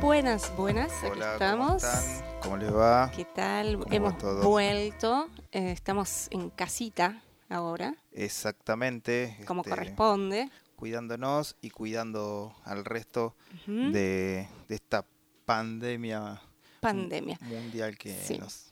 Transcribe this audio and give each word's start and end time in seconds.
Buenas, 0.00 0.54
buenas, 0.56 0.92
aquí 1.02 1.20
estamos. 1.20 1.82
¿cómo 1.82 1.92
están? 1.92 2.40
¿Cómo 2.42 2.56
les 2.56 2.74
va? 2.74 3.10
¿Qué 3.14 3.24
tal? 3.24 3.72
¿Cómo 3.78 3.84
va 3.90 3.94
Hemos 3.96 4.44
vuelto. 4.44 5.28
eh, 5.52 5.72
estamos 5.72 6.28
en 6.30 6.50
casita 6.50 7.22
ahora, 7.48 7.94
Exactamente. 8.12 9.36
como 9.46 9.62
este, 9.62 9.70
corresponde. 9.70 10.50
Cuidándonos 10.76 11.56
y 11.60 11.70
cuidando 11.70 12.54
al 12.64 12.84
resto 12.84 13.34
de, 13.66 14.48
de 14.68 14.74
esta 14.74 15.04
pandemia 15.44 16.40
Pandemia. 16.80 17.36
mundial 17.40 17.98
que 17.98 18.14
Sí. 18.22 18.38
nos, 18.38 18.66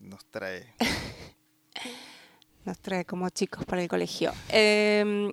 nos 0.00 0.24
trae. 0.26 0.74
Nos 2.62 2.78
trae 2.78 3.06
como 3.06 3.30
chicos 3.30 3.64
para 3.64 3.80
el 3.80 3.88
colegio. 3.88 4.32
Eh, 4.50 5.32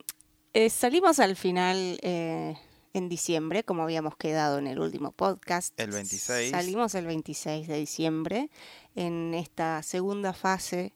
eh, 0.54 0.70
salimos 0.70 1.20
al 1.20 1.36
final 1.36 2.00
eh, 2.02 2.56
en 2.98 3.10
diciembre, 3.10 3.64
como 3.64 3.84
habíamos 3.84 4.16
quedado 4.18 4.58
en 4.60 4.68
el 4.68 4.80
último 4.80 5.12
podcast. 5.12 5.74
El 5.80 5.92
26. 5.92 6.52
Salimos 6.52 6.96
el 6.96 7.06
26 7.06 7.68
de 7.68 7.78
diciembre 7.78 8.50
en 8.96 9.34
esta 9.34 9.82
segunda 9.84 10.34
fase 10.34 10.94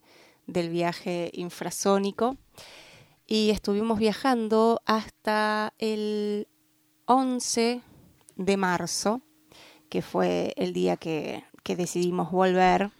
del 0.47 0.69
viaje 0.69 1.29
infrasónico 1.33 2.37
y 3.27 3.51
estuvimos 3.51 3.99
viajando 3.99 4.81
hasta 4.85 5.73
el 5.77 6.47
11 7.05 7.81
de 8.35 8.57
marzo, 8.57 9.21
que 9.89 10.01
fue 10.01 10.53
el 10.57 10.73
día 10.73 10.97
que, 10.97 11.43
que 11.63 11.75
decidimos 11.75 12.31
volver. 12.31 12.91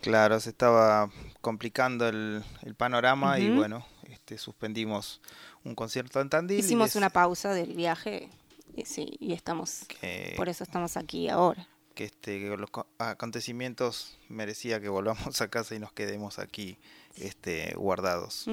Claro, 0.00 0.38
se 0.40 0.50
estaba 0.50 1.10
complicando 1.40 2.06
el, 2.08 2.42
el 2.62 2.74
panorama 2.74 3.38
y 3.38 3.50
bueno, 3.50 3.86
este, 4.10 4.36
suspendimos 4.38 5.20
un 5.64 5.74
concierto 5.74 6.20
en 6.20 6.28
Tandil. 6.28 6.58
y 6.58 6.60
Hicimos 6.60 6.88
les- 6.88 6.96
una 6.96 7.10
pausa 7.10 7.52
del 7.54 7.74
viaje 7.74 8.28
y, 8.76 8.84
sí, 8.84 9.16
y 9.20 9.32
estamos, 9.32 9.84
que, 10.00 10.34
por 10.36 10.48
eso 10.48 10.64
estamos 10.64 10.96
aquí 10.96 11.28
ahora. 11.28 11.66
que, 11.94 12.04
este, 12.04 12.40
que 12.40 12.56
los 12.56 12.70
co- 12.70 12.86
acontecimientos 12.98 14.18
merecía 14.28 14.80
que 14.80 14.88
volvamos 14.88 15.40
a 15.40 15.48
casa 15.48 15.74
y 15.74 15.78
nos 15.78 15.92
quedemos 15.92 16.38
aquí 16.38 16.78
este, 17.16 17.74
guardados. 17.76 18.46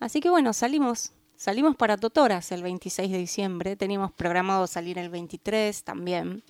Así 0.00 0.20
que 0.20 0.30
bueno, 0.30 0.52
salimos. 0.52 1.12
Salimos 1.36 1.76
para 1.76 1.96
Totoras 1.96 2.50
el 2.50 2.64
26 2.64 3.12
de 3.12 3.18
diciembre. 3.18 3.76
Teníamos 3.76 4.10
programado 4.10 4.66
salir 4.66 4.98
el 4.98 5.08
23 5.08 5.84
también. 5.84 6.42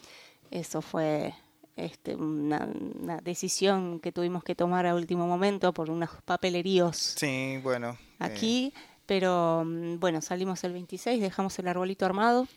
Eso 0.50 0.80
fue 0.80 1.34
este, 1.76 2.14
una, 2.14 2.66
una 2.98 3.18
decisión 3.18 4.00
que 4.00 4.12
tuvimos 4.12 4.42
que 4.44 4.54
tomar 4.54 4.86
a 4.86 4.94
último 4.94 5.26
momento 5.26 5.74
por 5.74 5.90
unos 5.90 6.08
papeleríos 6.24 6.96
Sí, 6.96 7.58
bueno. 7.62 7.98
eh, 8.00 8.24
aquí. 8.24 8.72
Pero 9.04 9.62
mm, 9.66 9.98
bueno, 10.00 10.22
salimos 10.22 10.64
el 10.64 10.72
26, 10.72 11.20
dejamos 11.20 11.58
el 11.58 11.68
arbolito 11.68 12.06
armado. 12.06 12.48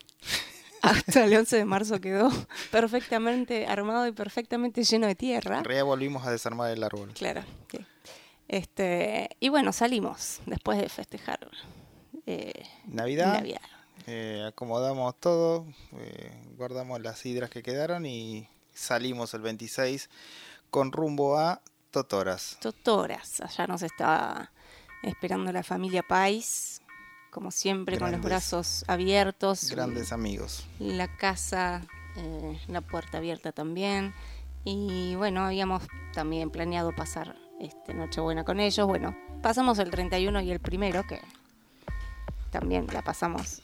Hasta 0.82 1.24
el 1.24 1.36
11 1.36 1.56
de 1.56 1.64
marzo 1.64 2.00
quedó 2.00 2.30
perfectamente 2.70 3.66
armado 3.66 4.06
y 4.06 4.12
perfectamente 4.12 4.82
lleno 4.82 5.06
de 5.06 5.14
tierra. 5.14 5.62
realidad 5.62 5.84
volvimos 5.84 6.26
a 6.26 6.30
desarmar 6.30 6.70
el 6.70 6.82
árbol. 6.82 7.12
Claro, 7.14 7.42
sí. 7.70 7.78
Este, 8.48 9.30
y 9.40 9.48
bueno, 9.48 9.72
salimos 9.72 10.40
después 10.44 10.78
de 10.78 10.88
festejar 10.88 11.48
eh, 12.26 12.64
Navidad, 12.86 13.32
Navidad. 13.34 13.62
eh, 14.06 14.44
acomodamos 14.46 15.18
todo, 15.18 15.66
eh, 15.98 16.30
guardamos 16.58 17.00
las 17.00 17.18
sidras 17.18 17.48
que 17.48 17.62
quedaron 17.62 18.04
y 18.04 18.46
salimos 18.74 19.32
el 19.34 19.40
26 19.40 20.10
con 20.70 20.92
rumbo 20.92 21.38
a 21.38 21.62
Totoras. 21.90 22.58
Totoras, 22.60 23.40
allá 23.40 23.66
nos 23.66 23.82
estaba 23.82 24.50
esperando 25.02 25.50
la 25.52 25.62
familia 25.62 26.02
Pais, 26.02 26.81
como 27.32 27.50
siempre, 27.50 27.98
con 27.98 28.12
los 28.12 28.20
brazos 28.20 28.84
abiertos. 28.88 29.70
Grandes 29.70 30.12
amigos. 30.12 30.66
La 30.78 31.16
casa, 31.16 31.80
eh, 32.16 32.60
la 32.68 32.82
puerta 32.82 33.18
abierta 33.18 33.52
también. 33.52 34.12
Y 34.64 35.14
bueno, 35.14 35.46
habíamos 35.46 35.82
también 36.12 36.50
planeado 36.50 36.94
pasar 36.94 37.34
este, 37.58 37.94
Nochebuena 37.94 38.44
con 38.44 38.60
ellos. 38.60 38.86
Bueno, 38.86 39.16
pasamos 39.40 39.78
el 39.78 39.90
31 39.90 40.42
y 40.42 40.50
el 40.50 40.60
primero, 40.60 41.04
que 41.06 41.22
también 42.50 42.86
la 42.92 43.00
pasamos 43.00 43.62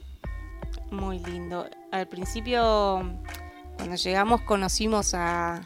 muy 0.90 1.18
lindo. 1.18 1.68
Al 1.92 2.08
principio, 2.08 3.02
cuando 3.76 3.96
llegamos, 3.96 4.40
conocimos 4.40 5.12
a, 5.12 5.62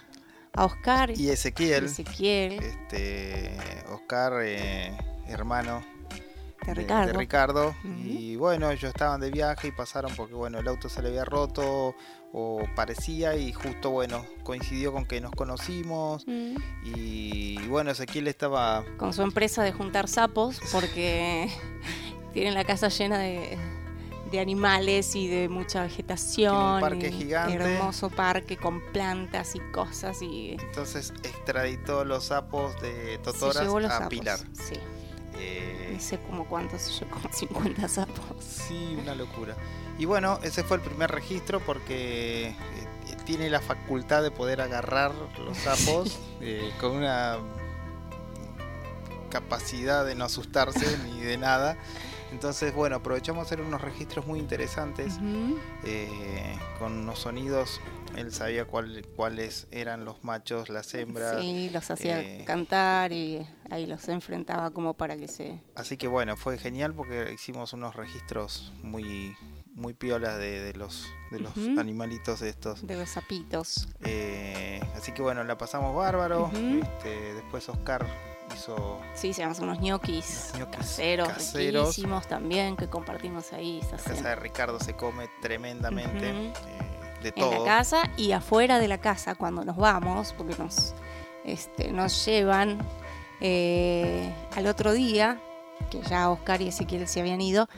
a 0.54 0.64
Oscar 0.64 1.12
Y 1.12 1.30
Ezequiel, 1.30 1.84
Ezequiel, 1.84 2.54
este, 2.54 3.56
Oscar, 3.88 4.40
eh, 4.42 4.92
hermano 5.28 5.91
de 6.66 6.74
Ricardo. 6.74 7.12
de 7.12 7.18
Ricardo. 7.18 7.74
Y 8.04 8.36
bueno, 8.36 8.70
ellos 8.70 8.84
estaban 8.84 9.20
de 9.20 9.30
viaje 9.30 9.68
y 9.68 9.72
pasaron 9.72 10.12
porque 10.16 10.34
bueno, 10.34 10.58
el 10.58 10.68
auto 10.68 10.88
se 10.88 11.02
le 11.02 11.08
había 11.08 11.24
roto 11.24 11.94
o 12.32 12.62
parecía 12.74 13.36
y 13.36 13.52
justo 13.52 13.90
bueno, 13.90 14.24
coincidió 14.42 14.92
con 14.92 15.04
que 15.04 15.20
nos 15.20 15.32
conocimos 15.32 16.26
Mm. 16.26 16.56
y 16.84 17.66
bueno, 17.68 17.90
Ezequiel 17.90 18.28
estaba 18.28 18.84
con 18.96 19.12
su 19.12 19.22
empresa 19.22 19.62
de 19.62 19.72
juntar 19.72 20.08
sapos 20.08 20.60
porque 20.72 21.48
tienen 22.32 22.54
la 22.54 22.64
casa 22.64 22.88
llena 22.88 23.18
de, 23.18 23.58
de 24.30 24.40
animales 24.40 25.14
y 25.14 25.28
de 25.28 25.48
mucha 25.50 25.82
vegetación. 25.82 26.56
Un 26.76 26.80
parque 26.80 27.08
y 27.08 27.12
gigante. 27.12 27.54
Hermoso 27.54 28.08
parque 28.08 28.56
con 28.56 28.80
plantas 28.92 29.54
y 29.54 29.60
cosas 29.72 30.22
y 30.22 30.56
entonces 30.58 31.12
extraditó 31.22 32.04
los 32.04 32.24
sapos 32.26 32.80
de 32.80 33.18
Totoras 33.18 33.56
a 33.58 33.88
sapos. 33.90 34.08
Pilar. 34.08 34.38
Sí, 34.52 34.76
Eh, 35.38 35.90
no 35.94 36.00
sé 36.00 36.18
como 36.18 36.46
cuántos, 36.46 36.98
yo 36.98 37.08
como 37.08 37.32
50 37.32 37.88
sapos. 37.88 38.44
Sí, 38.44 38.96
una 39.00 39.14
locura. 39.14 39.56
Y 39.98 40.04
bueno, 40.04 40.38
ese 40.42 40.64
fue 40.64 40.78
el 40.78 40.82
primer 40.82 41.10
registro 41.10 41.60
porque 41.60 42.48
eh, 42.48 42.54
tiene 43.24 43.50
la 43.50 43.60
facultad 43.60 44.22
de 44.22 44.30
poder 44.30 44.60
agarrar 44.60 45.12
los 45.44 45.56
sapos 45.58 46.18
eh, 46.40 46.72
con 46.80 46.92
una 46.92 47.38
capacidad 49.30 50.04
de 50.04 50.14
no 50.14 50.24
asustarse 50.24 50.98
ni 51.04 51.20
de 51.20 51.38
nada. 51.38 51.76
Entonces, 52.32 52.74
bueno, 52.74 52.96
aprovechamos 52.96 53.46
hacer 53.46 53.60
unos 53.60 53.80
registros 53.80 54.26
muy 54.26 54.38
interesantes 54.38 55.18
eh, 55.84 56.56
con 56.78 56.98
unos 56.98 57.18
sonidos. 57.18 57.80
Él 58.16 58.32
sabía 58.32 58.64
cuál- 58.66 59.06
cuáles 59.16 59.66
eran 59.70 60.04
los 60.04 60.22
machos, 60.24 60.68
las 60.68 60.92
hembras. 60.94 61.40
Sí, 61.40 61.70
los 61.72 61.90
hacía 61.90 62.20
eh, 62.20 62.44
cantar 62.46 63.12
y 63.12 63.46
ahí 63.70 63.86
los 63.86 64.08
enfrentaba 64.08 64.70
como 64.70 64.94
para 64.94 65.16
que 65.16 65.28
se... 65.28 65.60
Así 65.74 65.96
que 65.96 66.08
bueno, 66.08 66.36
fue 66.36 66.58
genial 66.58 66.92
porque 66.94 67.32
hicimos 67.32 67.72
unos 67.72 67.96
registros 67.96 68.72
muy 68.82 69.34
muy 69.74 69.94
piolas 69.94 70.36
de, 70.36 70.60
de 70.60 70.74
los 70.74 71.06
de 71.30 71.40
los 71.40 71.56
Ujú. 71.56 71.80
animalitos 71.80 72.42
estos. 72.42 72.86
de 72.86 72.94
los 72.96 73.08
sapitos. 73.08 73.88
Eh, 74.04 74.80
así 74.94 75.12
que 75.12 75.22
bueno, 75.22 75.42
la 75.44 75.56
pasamos 75.56 75.96
bárbaro. 75.96 76.50
Este, 76.52 77.32
después 77.34 77.66
Oscar 77.70 78.06
hizo 78.54 79.00
Sí, 79.14 79.28
hicimos 79.28 79.58
unos 79.60 79.80
ñoquis, 79.80 80.52
Ñoquis 80.58 80.76
caseros, 80.76 81.28
caseros. 81.28 81.86
riquísimos 81.88 82.26
también, 82.28 82.76
que 82.76 82.88
compartimos 82.88 83.54
ahí. 83.54 83.80
la 83.90 83.96
casa 83.96 84.28
de 84.28 84.34
Ricardo 84.36 84.78
se 84.78 84.94
come 84.94 85.30
tremendamente 85.40 86.28
eh, 86.30 86.52
de 87.22 87.32
en 87.36 87.50
la 87.50 87.64
casa 87.64 88.02
y 88.16 88.32
afuera 88.32 88.78
de 88.78 88.88
la 88.88 88.98
casa 88.98 89.34
cuando 89.34 89.64
nos 89.64 89.76
vamos, 89.76 90.34
porque 90.36 90.54
nos, 90.58 90.94
este, 91.44 91.92
nos 91.92 92.24
llevan 92.26 92.78
eh, 93.40 94.32
al 94.54 94.66
otro 94.66 94.92
día, 94.92 95.40
que 95.90 96.00
ya 96.02 96.30
Oscar 96.30 96.62
y 96.62 96.68
Ezequiel 96.68 97.06
se 97.08 97.20
habían 97.20 97.40
ido, 97.40 97.68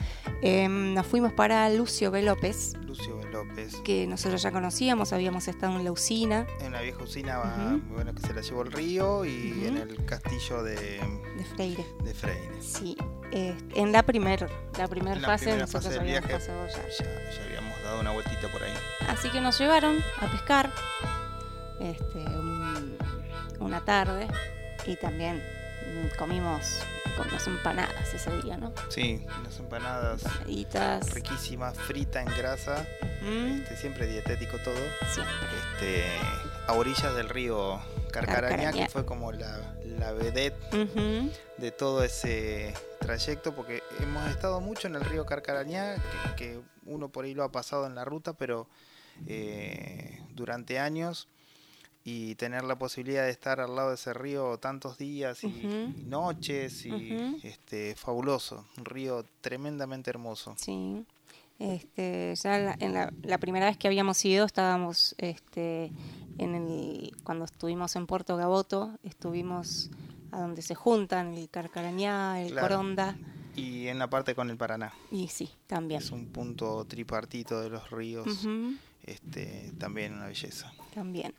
em, 0.42 0.92
nos 0.94 1.06
fuimos 1.06 1.32
para 1.32 1.68
Lucio 1.70 2.10
B. 2.10 2.22
López, 2.22 2.74
Lucio 2.86 3.16
B. 3.16 3.24
López. 3.30 3.76
que 3.76 4.06
nosotros 4.06 4.42
ya 4.42 4.52
conocíamos, 4.52 5.12
habíamos 5.12 5.48
estado 5.48 5.76
en 5.78 5.84
la 5.84 5.90
usina 5.90 6.46
En 6.60 6.72
la 6.72 6.82
vieja 6.82 7.02
usina, 7.02 7.40
Ujú. 7.40 7.94
bueno, 7.94 8.14
que 8.14 8.20
se 8.20 8.34
la 8.34 8.42
llevó 8.42 8.62
el 8.62 8.72
río 8.72 9.24
y 9.24 9.64
en 9.66 9.78
el 9.78 10.04
castillo 10.04 10.62
de, 10.62 10.74
de 10.76 11.44
Freire. 11.56 11.84
de 12.04 12.14
Freire. 12.14 12.60
Sí, 12.62 12.96
eh, 13.34 13.54
en 13.74 13.92
la 13.92 14.02
primera 14.04 14.46
la 14.78 14.86
primer 14.88 15.20
la 15.20 15.26
fase 15.28 15.46
primera 15.46 15.66
fase 15.66 15.90
del 15.90 16.04
viaje. 16.04 16.28
pasado 16.32 16.66
ya. 16.68 16.74
Ya, 16.88 17.30
ya 17.36 17.44
habíamos 17.44 17.82
dado 17.82 18.00
una 18.00 18.12
vueltita 18.12 18.48
por 18.52 18.62
ahí. 18.62 18.72
Así 19.08 19.28
que 19.30 19.40
nos 19.40 19.58
llevaron 19.58 19.96
a 20.20 20.26
pescar 20.30 20.70
este, 21.80 22.18
un- 22.18 22.96
una 23.60 23.84
tarde 23.84 24.28
y 24.86 24.96
también 24.96 25.42
comimos 26.18 26.80
con 27.16 27.28
unas 27.28 27.46
empanadas 27.46 28.12
ese 28.12 28.30
día, 28.42 28.56
¿no? 28.56 28.72
Sí, 28.88 29.24
unas 29.40 29.58
empanadas 29.58 30.24
Empanaditas. 30.24 31.10
riquísimas, 31.14 31.76
frita 31.78 32.20
en 32.20 32.26
grasa, 32.36 32.84
mm, 33.22 33.60
este, 33.62 33.76
siempre 33.76 34.06
dietético 34.06 34.58
todo, 34.58 34.76
siempre. 35.12 35.34
este, 35.74 36.04
a 36.66 36.72
orillas 36.72 37.14
del 37.14 37.28
río 37.28 37.78
Carcarañá, 38.14 38.72
que 38.72 38.88
fue 38.88 39.04
como 39.04 39.32
la, 39.32 39.76
la 39.84 40.12
vedette 40.12 40.56
de 41.58 41.70
todo 41.72 42.04
ese 42.04 42.72
trayecto, 43.00 43.54
porque 43.54 43.82
hemos 44.00 44.28
estado 44.28 44.60
mucho 44.60 44.86
en 44.86 44.94
el 44.94 45.04
río 45.04 45.26
Carcarañá, 45.26 45.96
que, 46.36 46.36
que 46.36 46.60
uno 46.86 47.08
por 47.08 47.24
ahí 47.24 47.34
lo 47.34 47.42
ha 47.42 47.50
pasado 47.50 47.86
en 47.86 47.94
la 47.94 48.04
ruta, 48.04 48.34
pero 48.34 48.68
eh, 49.26 50.20
durante 50.34 50.78
años 50.78 51.28
y 52.04 52.34
tener 52.34 52.64
la 52.64 52.76
posibilidad 52.78 53.24
de 53.24 53.30
estar 53.30 53.60
al 53.60 53.74
lado 53.74 53.88
de 53.88 53.94
ese 53.94 54.12
río 54.12 54.58
tantos 54.58 54.98
días 54.98 55.42
y, 55.42 55.94
noches 56.06 56.84
y 56.84 57.40
este 57.42 57.94
fabuloso, 57.96 58.66
un 58.76 58.84
río 58.84 59.24
tremendamente 59.40 60.10
hermoso. 60.10 60.54
Sí. 60.58 61.04
Este, 61.58 62.34
ya 62.34 62.58
la, 62.58 62.76
en 62.80 62.94
la, 62.94 63.12
la 63.22 63.38
primera 63.38 63.66
vez 63.66 63.78
que 63.78 63.86
habíamos 63.86 64.22
ido 64.24 64.44
estábamos 64.44 65.14
este, 65.18 65.92
en 66.38 66.54
el, 66.54 67.12
cuando 67.24 67.44
estuvimos 67.44 67.96
en 67.96 68.06
Puerto 68.06 68.36
Gaboto, 68.36 68.98
estuvimos 69.02 69.90
a 70.32 70.40
donde 70.40 70.62
se 70.62 70.74
juntan 70.74 71.34
el 71.34 71.48
Carcarañá, 71.48 72.40
el 72.42 72.52
Claro. 72.52 72.68
Coronda, 72.68 73.16
Y 73.56 73.86
en 73.86 73.98
la 74.00 74.10
parte 74.10 74.34
con 74.34 74.50
el 74.50 74.56
Paraná. 74.56 74.92
y 75.12 75.28
sí, 75.28 75.48
también. 75.68 76.00
Es 76.02 76.10
un 76.10 76.26
punto 76.26 76.84
tripartito 76.86 77.60
de 77.60 77.70
los 77.70 77.88
ríos. 77.90 78.26
Este, 79.04 79.72
también 79.78 80.14
una 80.14 80.26
belleza. 80.26 80.72
también. 80.94 81.34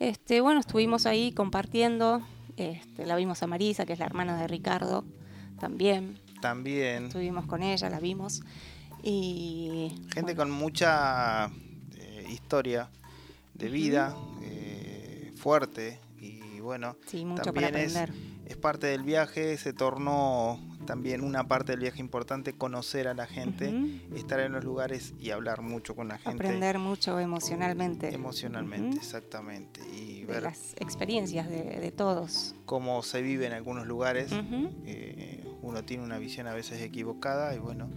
Este, 0.00 0.40
bueno, 0.40 0.58
estuvimos 0.60 1.06
ahí 1.06 1.30
compartiendo, 1.32 2.20
este, 2.56 3.06
la 3.06 3.14
vimos 3.16 3.42
a 3.42 3.46
Marisa, 3.46 3.84
que 3.86 3.92
es 3.92 3.98
la 4.00 4.06
hermana 4.06 4.36
de 4.40 4.48
Ricardo, 4.48 5.04
también. 5.60 6.18
También 6.40 7.06
Estuvimos 7.06 7.46
con 7.46 7.62
ella, 7.62 7.88
la 7.90 8.00
vimos. 8.00 8.42
Y 9.04 9.92
gente 10.12 10.34
bueno, 10.34 10.36
con 10.36 10.50
mucha 10.50 11.46
eh, 11.96 12.26
historia 12.30 12.90
de 13.54 13.68
vida, 13.68 14.16
eh, 14.42 15.32
fuerte. 15.36 16.00
Y 16.20 16.60
bueno, 16.60 16.96
sí, 17.06 17.24
mucho 17.24 17.52
para 17.52 17.68
también 17.72 17.74
es, 17.76 17.94
es 18.46 18.56
parte 18.56 18.86
del 18.86 19.02
viaje, 19.02 19.56
se 19.56 19.72
tornó 19.72 20.60
también 20.86 21.22
una 21.22 21.46
parte 21.48 21.72
del 21.72 21.80
viaje 21.80 22.00
importante, 22.00 22.52
conocer 22.52 23.08
a 23.08 23.14
la 23.14 23.26
gente, 23.26 23.72
estar 24.14 24.38
en 24.40 24.52
los 24.52 24.64
lugares 24.64 25.14
y 25.18 25.30
hablar 25.30 25.62
mucho 25.62 25.94
con 25.96 26.08
la 26.08 26.18
gente. 26.18 26.44
Aprender 26.44 26.78
mucho 26.78 27.18
emocionalmente. 27.18 28.12
Emocionalmente, 28.14 28.96
exactamente. 28.98 29.80
Y 29.96 30.20
de 30.20 30.26
ver 30.26 30.42
las 30.44 30.74
experiencias 30.78 31.48
de, 31.48 31.62
de 31.80 31.90
todos. 31.92 32.54
cómo 32.66 33.02
se 33.02 33.22
vive 33.22 33.46
en 33.46 33.52
algunos 33.52 33.86
lugares. 33.86 34.30
Eh, 34.86 35.44
uno 35.62 35.84
tiene 35.84 36.02
una 36.04 36.18
visión 36.18 36.46
a 36.46 36.54
veces 36.54 36.80
equivocada 36.82 37.54
y 37.54 37.58
bueno, 37.58 37.88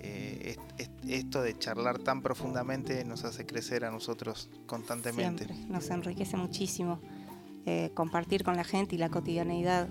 eh, 0.00 0.56
es- 0.78 0.86
es- 0.86 0.97
esto 1.14 1.42
de 1.42 1.58
charlar 1.58 1.98
tan 1.98 2.22
profundamente 2.22 3.04
nos 3.04 3.24
hace 3.24 3.46
crecer 3.46 3.84
a 3.84 3.90
nosotros 3.90 4.50
constantemente. 4.66 5.44
Siempre, 5.44 5.66
nos 5.68 5.88
enriquece 5.90 6.36
muchísimo 6.36 7.00
eh, 7.66 7.90
compartir 7.94 8.44
con 8.44 8.56
la 8.56 8.64
gente 8.64 8.94
y 8.94 8.98
la 8.98 9.08
cotidianeidad 9.08 9.88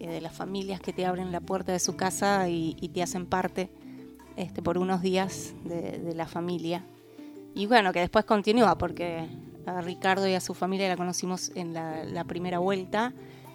eh, 0.00 0.08
de 0.08 0.20
las 0.20 0.34
familias 0.34 0.80
que 0.80 0.92
te 0.92 1.06
abren 1.06 1.32
la 1.32 1.40
puerta 1.40 1.72
de 1.72 1.78
su 1.78 1.96
casa 1.96 2.48
y, 2.48 2.76
y 2.80 2.88
te 2.88 3.02
hacen 3.02 3.26
parte 3.26 3.70
este, 4.36 4.62
por 4.62 4.78
unos 4.78 5.02
días 5.02 5.54
de, 5.64 5.98
de 5.98 6.14
la 6.14 6.26
familia. 6.26 6.84
Y 7.54 7.66
bueno, 7.66 7.92
que 7.92 8.00
después 8.00 8.24
continúa, 8.24 8.76
porque 8.76 9.28
a 9.66 9.80
Ricardo 9.80 10.26
y 10.28 10.34
a 10.34 10.40
su 10.40 10.54
familia 10.54 10.88
la 10.88 10.96
conocimos 10.96 11.52
en 11.54 11.72
la, 11.72 12.04
la 12.04 12.24
primera 12.24 12.58
vuelta 12.58 13.12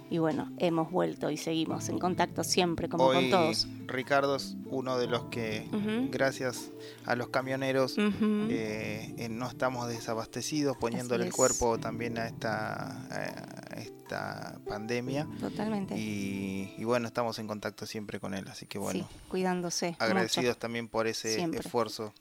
y 0.09 0.17
bueno, 0.17 0.51
hemos 0.57 0.91
vuelto 0.91 1.29
y 1.29 1.37
seguimos 1.37 1.87
en 1.89 1.99
contacto 1.99 2.43
siempre, 2.43 2.89
como 2.89 3.05
Hoy 3.05 3.15
con 3.15 3.29
todos. 3.29 3.67
Ricardo 3.85 4.35
es 4.35 4.55
uno 4.65 4.97
de 4.97 5.07
los 5.07 5.25
que, 5.25 5.67
gracias 6.09 6.71
a 7.05 7.15
los 7.15 7.29
camioneros, 7.29 7.95
eh, 7.97 9.13
eh, 9.17 9.29
no 9.29 9.47
estamos 9.47 9.87
desabastecidos, 9.87 10.77
poniéndole 10.77 11.25
el 11.25 11.31
cuerpo 11.33 11.77
también 11.77 12.17
a 12.17 12.27
esta, 12.27 13.05
a 13.11 13.79
esta 13.79 14.59
pandemia. 14.67 15.27
Totalmente. 15.39 15.95
Y, 15.97 16.73
y 16.77 16.83
bueno, 16.85 17.07
estamos 17.07 17.37
en 17.37 17.47
contacto 17.47 17.85
siempre 17.85 18.19
con 18.19 18.33
él, 18.33 18.47
así 18.47 18.65
que 18.65 18.79
bueno, 18.79 19.07
sí, 19.07 19.15
cuidándose. 19.27 19.91
mucho. 19.91 20.03
agradecidos 20.03 20.57
también 20.57 20.87
por 20.87 21.05
ese 21.07 21.35
Siempre. 21.35 21.59
esfuerzo. 21.59 22.13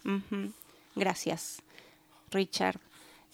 Gracias, 0.94 1.62
Richard. 2.30 2.80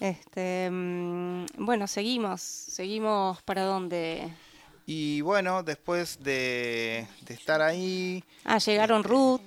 Este, 0.01 0.69
mm, 0.71 1.47
bueno, 1.59 1.87
seguimos, 1.87 2.41
seguimos 2.43 3.43
para 3.43 3.63
dónde. 3.63 4.33
Y 4.87 5.21
bueno, 5.23 5.63
después 5.63 6.23
de, 6.23 7.07
de 7.23 7.35
estar 7.35 7.63
ahí, 7.63 8.23
Ah, 8.45 8.59
llegaron 8.59 9.03
Ruth, 9.03 9.41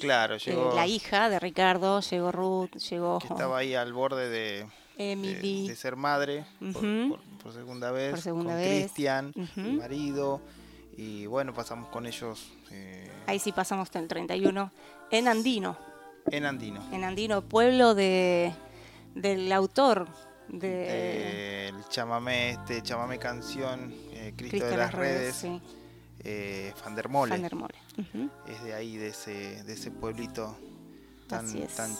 claro, 0.00 0.36
eh, 0.36 0.38
llegó 0.38 0.72
la 0.74 0.86
hija 0.86 1.28
de 1.28 1.38
Ricardo, 1.38 2.00
llegó 2.00 2.32
Ruth, 2.32 2.76
llegó 2.90 3.18
que 3.18 3.26
estaba 3.28 3.58
ahí 3.58 3.74
al 3.74 3.92
borde 3.92 4.28
de, 4.30 4.38
de- 4.96 5.12
Emily. 5.12 5.68
de 5.68 5.76
ser 5.76 5.96
madre 5.96 6.44
por, 6.72 6.84
Ujú. 6.84 7.08
por- 7.10 7.20
por 7.42 7.52
segunda 7.52 7.90
vez, 7.92 8.10
Por 8.12 8.20
segunda 8.22 8.52
con 8.54 8.60
vez. 8.62 8.84
Cristian, 8.84 9.32
mi 9.56 9.72
marido, 9.72 10.40
y 10.96 11.26
bueno, 11.26 11.52
pasamos 11.52 11.88
con 11.90 12.06
ellos 12.06 12.50
eh, 12.70 13.10
Ahí 13.26 13.38
sí 13.38 13.52
pasamos 13.52 13.90
el 13.94 14.08
31 14.08 14.72
en 15.10 15.28
Andino, 15.28 15.76
en 16.30 16.46
Andino. 16.46 16.82
en 16.92 17.04
Andino, 17.04 17.42
pueblo 17.42 17.94
de 17.94 18.54
del 19.14 19.52
autor 19.52 20.08
de 20.48 20.86
Eh, 20.88 21.68
el 21.68 21.84
chamamé, 21.90 22.52
este 22.52 22.82
chamamé 22.82 23.18
canción, 23.18 23.94
eh, 24.28 24.34
Cristo, 24.36 24.50
Cristo 24.58 24.70
de 24.70 24.76
las 24.76 24.92
redes, 24.92 25.36
sí, 25.36 25.60
eh, 26.24 26.72
Fandermole, 26.76 27.36
es 28.46 28.62
de 28.64 28.74
ahí, 28.74 28.96
de 28.96 29.08
ese, 29.08 29.62
de 29.62 29.72
ese 29.72 29.90
pueblito 29.90 30.56
tan, 31.26 31.46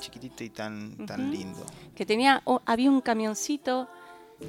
chiquitito 0.00 0.42
y 0.42 0.50
tan, 0.50 1.06
tan 1.06 1.30
lindo. 1.30 1.64
que 1.94 2.06
tenía 2.06 2.42
oh, 2.44 2.62
había 2.64 2.90
un 2.90 3.00
camioncito 3.00 3.88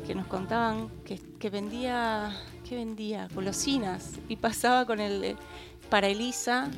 que 0.05 0.15
nos 0.15 0.27
contaban 0.27 0.89
que, 1.03 1.19
que 1.39 1.49
vendía 1.49 2.35
que 2.67 2.75
vendía 2.75 3.27
golosinas. 3.33 4.11
Y 4.27 4.35
pasaba 4.35 4.85
con 4.85 4.99
el 4.99 5.23
eh, 5.23 5.35
para 5.89 6.07
Elisa 6.07 6.69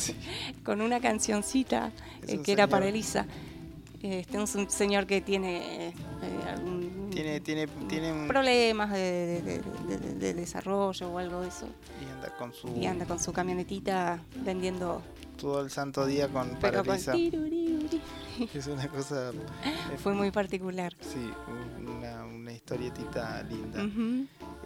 con 0.64 0.80
una 0.80 1.00
cancioncita 1.00 1.90
eh, 2.28 2.38
un 2.38 2.44
que 2.44 2.52
era 2.52 2.68
para. 2.68 2.86
Elisa. 2.86 3.26
Este 4.00 4.40
es 4.40 4.54
un 4.54 4.70
señor 4.70 5.06
que 5.06 5.22
tiene 5.22 5.94
algún 6.46 6.83
Tiene, 7.14 7.40
tiene, 7.40 7.66
tiene 7.88 8.12
un, 8.12 8.28
problemas 8.28 8.90
de, 8.92 8.98
de- 8.98 9.42
de- 9.42 9.62
de- 9.88 9.98
de- 9.98 10.14
de 10.14 10.34
desarrollo 10.34 11.08
o 11.10 11.18
algo 11.18 11.40
de 11.40 11.48
eso 11.48 11.68
y 12.00 12.10
anda 12.10 12.36
con 12.36 12.52
su 12.52 12.68
y 12.76 12.86
anda 12.86 13.06
con 13.06 13.18
su 13.20 13.32
camionetita 13.32 14.20
vendiendo 14.44 15.00
todo 15.38 15.60
el 15.62 15.70
santo 15.70 16.06
día 16.06 16.28
con 16.28 16.56
pero 16.60 16.84
con. 16.84 16.96
Es 18.54 18.66
una 18.66 18.88
cosa, 18.88 19.30
eh, 19.30 19.96
fue 20.02 20.12
muy 20.12 20.32
particular 20.32 20.92
sí, 21.00 21.30
una, 21.86 22.24
una 22.24 22.52
historietita 22.52 23.42
linda. 23.44 23.86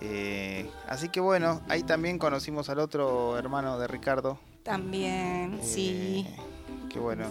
Eh, 0.00 0.70
así 0.88 1.08
que 1.10 1.20
bueno, 1.20 1.60
ahí 1.68 1.82
también 1.82 2.18
conocimos 2.18 2.70
al 2.70 2.78
otro 2.78 3.36
hermano 3.38 3.78
de 3.78 3.86
Ricardo. 3.86 4.38
también 4.62 5.60
sí 5.62 6.24
eh, 6.26 6.36
que 6.88 6.98
bueno, 6.98 7.26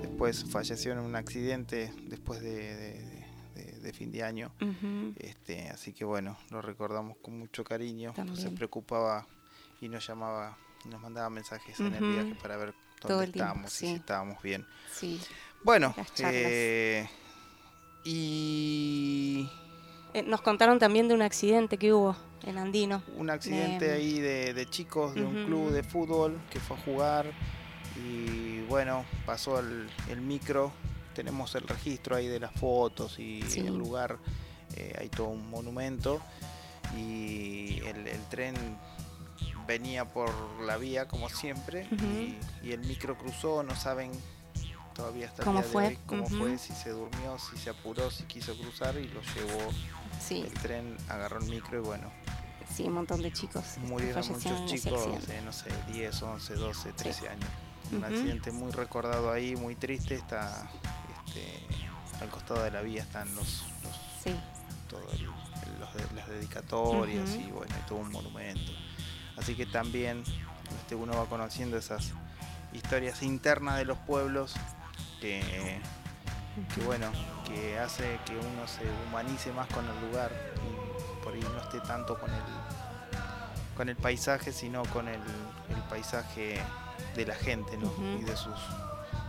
después 0.00 0.44
falleció 0.44 0.92
en 0.92 0.98
un 1.00 1.16
accidente 1.16 1.92
después 2.04 2.40
de, 2.40 3.11
de- 3.82 3.92
fin 3.92 4.10
de 4.12 4.22
año. 4.22 4.52
Este, 5.18 5.68
así 5.68 5.92
que 5.92 6.04
bueno, 6.04 6.36
lo 6.50 6.62
recordamos 6.62 7.16
con 7.22 7.38
mucho 7.38 7.64
cariño. 7.64 8.10
Se 8.12 8.16
También. 8.24 8.54
preocupaba 8.54 9.26
y 9.80 9.88
nos 9.88 10.06
llamaba, 10.06 10.56
nos 10.86 11.00
mandaba 11.00 11.28
mensajes 11.30 11.78
en 11.80 11.94
el 11.94 12.04
viaje 12.12 12.34
para 12.40 12.56
ver 12.56 12.66
dónde 13.00 13.08
Todo 13.08 13.22
el 13.22 13.32
tiempo, 13.32 13.48
estábamos 13.48 13.72
sí. 13.72 13.86
si 13.88 13.92
estábamos 13.94 14.42
bien. 14.42 14.66
Sí. 14.92 15.20
Bueno, 15.64 15.94
eh, 16.20 17.08
y 18.04 19.48
Eh, 20.14 20.22
nos 20.22 20.42
contaron 20.42 20.78
también 20.78 21.08
de 21.08 21.14
un 21.14 21.22
accidente 21.22 21.78
que 21.78 21.92
hubo 21.92 22.14
en 22.44 22.58
Andino. 22.58 23.02
un 23.16 23.30
accidente 23.30 23.90
ahí 23.92 24.18
de, 24.20 24.52
de 24.52 24.66
chicos 24.66 25.14
de 25.14 25.22
un 25.24 25.46
club 25.46 25.70
de 25.70 25.82
fútbol 25.82 26.38
que 26.50 26.60
fue 26.60 26.76
a 26.76 26.80
jugar 26.80 27.32
y 28.04 28.60
bueno, 28.62 29.04
pasó 29.24 29.58
el, 29.60 29.88
el 30.08 30.20
micro, 30.20 30.72
tenemos 31.12 31.54
el 31.54 31.62
registro 31.68 32.16
ahí 32.16 32.26
de 32.26 32.40
las 32.40 32.52
fotos 32.52 33.18
y 33.18 33.42
Sí. 33.42 33.60
el 33.60 33.76
lugar, 33.76 34.18
eh, 34.76 34.94
hay 34.98 35.08
todo 35.08 35.28
un 35.28 35.48
monumento 35.50 36.20
y 36.96 37.80
el, 37.86 38.06
el 38.06 38.20
tren 38.28 38.54
venía 39.66 40.04
por 40.04 40.30
la 40.60 40.76
vía 40.76 41.06
como 41.08 41.28
siempre 41.28 41.86
y, 41.92 42.38
y 42.66 42.72
el 42.72 42.80
micro 42.80 43.16
cruzó, 43.16 43.62
no 43.62 43.76
saben 43.76 44.10
todavía 44.94 45.28
hasta 45.28 45.42
el 45.42 45.46
¿Cómo 45.46 45.58
día 45.60 45.66
de 45.66 45.72
fue? 45.72 45.86
hoy 45.86 45.98
cómo 46.06 46.26
fue, 46.28 46.58
si 46.58 46.72
se 46.74 46.90
durmió, 46.90 47.38
si 47.38 47.56
se 47.56 47.70
apuró, 47.70 48.10
si 48.10 48.24
quiso 48.24 48.54
cruzar 48.56 48.96
y 48.96 49.08
lo 49.08 49.20
llevó 49.22 49.70
Sí, 50.20 50.42
el 50.42 50.52
tren, 50.54 50.96
agarró 51.08 51.38
el 51.40 51.46
micro 51.46 51.78
y 51.78 51.82
bueno, 51.82 52.10
sí, 52.74 52.84
un 52.84 52.92
montón 52.94 53.22
de 53.22 53.32
chicos 53.32 53.78
Murieron 53.78 54.26
muchos 54.28 54.66
chicos 54.66 55.26
de, 55.26 55.40
no 55.42 55.52
sé, 55.52 55.70
10, 55.92 56.22
11, 56.22 56.54
12, 56.54 56.92
13 56.92 57.28
años. 57.28 57.48
Un 57.90 58.04
accidente 58.04 58.52
muy 58.52 58.70
recordado 58.72 59.30
ahí, 59.30 59.54
muy 59.56 59.74
triste. 59.74 60.14
Está 60.14 60.70
este, 61.34 62.22
al 62.22 62.28
costado 62.30 62.62
de 62.62 62.70
la 62.70 62.80
vía 62.82 63.02
están 63.02 63.34
los, 63.34 63.64
los, 63.82 63.96
Sí, 64.22 64.34
todo 64.88 65.00
el- 65.12 65.20
el- 65.22 65.80
los 65.80 65.94
de- 65.94 66.14
las 66.14 66.28
dedicatorias 66.28 67.30
y 67.34 67.50
bueno, 67.50 67.74
y 67.78 67.88
todo 67.88 67.98
un 67.98 68.12
monumento. 68.12 68.72
Así 69.36 69.54
que 69.54 69.66
también 69.66 70.22
este, 70.82 70.94
uno 70.94 71.16
va 71.16 71.26
conociendo 71.26 71.76
esas 71.76 72.12
historias 72.72 73.22
internas 73.22 73.76
de 73.78 73.84
los 73.84 73.98
pueblos 73.98 74.54
que, 75.20 75.40
que 76.74 76.80
bueno, 76.82 77.06
que 77.46 77.78
hace 77.78 78.18
que 78.26 78.36
uno 78.36 78.66
se 78.68 78.82
humanice 79.08 79.52
más 79.52 79.66
con 79.68 79.84
el 79.88 80.00
lugar 80.08 80.30
y 80.56 81.24
por 81.24 81.34
ahí 81.34 81.40
no 81.40 81.58
esté 81.60 81.80
tanto 81.80 82.18
con 82.18 82.30
el 82.30 82.42
con 83.76 83.88
el 83.88 83.96
paisaje, 83.96 84.52
sino 84.52 84.82
con 84.86 85.08
el, 85.08 85.18
el 85.70 85.82
paisaje 85.88 86.60
de 87.16 87.26
la 87.26 87.34
gente, 87.34 87.78
¿no? 87.78 87.90
Y 88.20 88.22
de 88.22 88.36
sus 88.36 88.54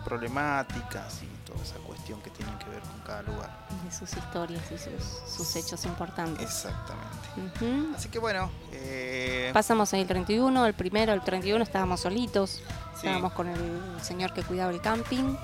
problemáticas 0.03 1.21
y 1.23 1.27
toda 1.45 1.61
esa 1.63 1.77
cuestión 1.77 2.21
que 2.21 2.29
tienen 2.29 2.57
que 2.59 2.69
ver 2.69 2.81
con 2.81 2.99
cada 3.05 3.21
lugar. 3.23 3.49
de 3.83 3.91
sus 3.91 4.11
historias 4.13 4.61
y 4.71 4.77
sus, 4.77 5.35
sus 5.35 5.55
hechos 5.55 5.85
importantes. 5.85 6.43
Exactamente. 6.43 7.95
Así 7.95 8.09
que 8.09 8.19
bueno, 8.19 8.49
eh, 8.71 9.51
Pasamos 9.53 9.93
ahí 9.93 10.01
el 10.01 10.07
31, 10.07 10.65
el 10.65 10.73
primero, 10.73 11.13
el 11.13 11.21
31 11.21 11.63
estábamos 11.63 12.01
solitos. 12.01 12.61
Sí. 12.93 13.07
Estábamos 13.07 13.33
con 13.33 13.47
el 13.47 14.01
señor 14.01 14.33
que 14.33 14.43
cuidaba 14.43 14.71
el 14.71 14.81
camping 14.81 15.35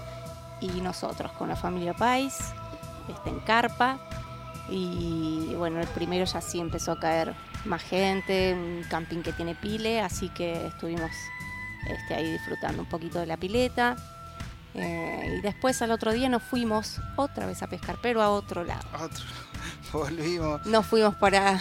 y 0.62 0.68
nosotros 0.82 1.32
con 1.34 1.50
la 1.50 1.56
familia 1.56 1.94
Pais, 1.94 2.38
este, 3.08 3.30
en 3.30 3.40
carpa. 3.42 4.00
Y 4.70 5.54
bueno, 5.56 5.80
el 5.80 5.88
primero 5.88 6.26
ya 6.26 6.42
sí 6.42 6.60
empezó 6.60 6.92
a 6.92 7.00
caer 7.00 7.36
más 7.66 7.82
gente, 7.82 8.54
un 8.54 8.84
camping 8.90 9.22
que 9.22 9.34
tiene 9.34 9.56
pile, 9.56 10.02
así 10.02 10.30
que 10.30 10.68
estuvimos 10.68 11.12
este, 11.88 12.16
ahí 12.16 12.32
disfrutando 12.32 12.84
un 12.84 12.90
poquito 12.90 13.20
de 13.20 13.26
la 13.26 13.38
pileta. 13.38 13.96
Eh, 14.76 15.36
y 15.38 15.42
después 15.42 15.82
al 15.82 15.92
otro 15.92 16.12
día 16.12 16.30
nos 16.30 16.44
fuimos 16.44 17.02
otra 17.16 17.46
vez 17.46 17.62
a 17.64 17.68
pescar, 17.68 17.98
pero 18.02 18.22
a 18.22 18.30
otro 18.30 18.64
lado. 18.64 18.88
Otro. 18.94 19.26
Volvimos. 19.94 20.66
Nos 20.66 20.86
fuimos 20.86 21.16
para, 21.16 21.60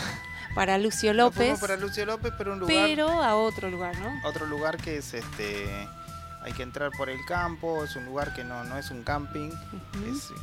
para 0.55 0.77
Lucio 0.79 1.15
Nos 1.15 1.35
fuimos 1.35 1.49
López, 1.59 1.61
para 1.61 1.77
Lucio 1.77 2.05
López, 2.07 2.33
pero 2.37 2.53
un 2.53 2.61
lugar. 2.61 2.75
pero 2.77 3.09
a 3.23 3.35
otro 3.37 3.71
lugar, 3.71 3.97
¿no? 3.99 4.29
Otro 4.29 4.47
lugar 4.47 4.77
que 4.77 4.99
es 4.99 5.15
este. 5.15 5.89
Hay 6.43 6.53
que 6.53 6.63
entrar 6.63 6.91
por 6.97 7.09
el 7.11 7.19
campo, 7.27 7.83
es 7.85 7.97
un 7.97 8.05
lugar 8.07 8.33
que 8.35 8.45
no, 8.45 8.63
no 8.65 8.79
es 8.79 8.91
un 8.91 9.03
camping, 9.03 9.51
es, 10.09 10.31
eh, 10.31 10.35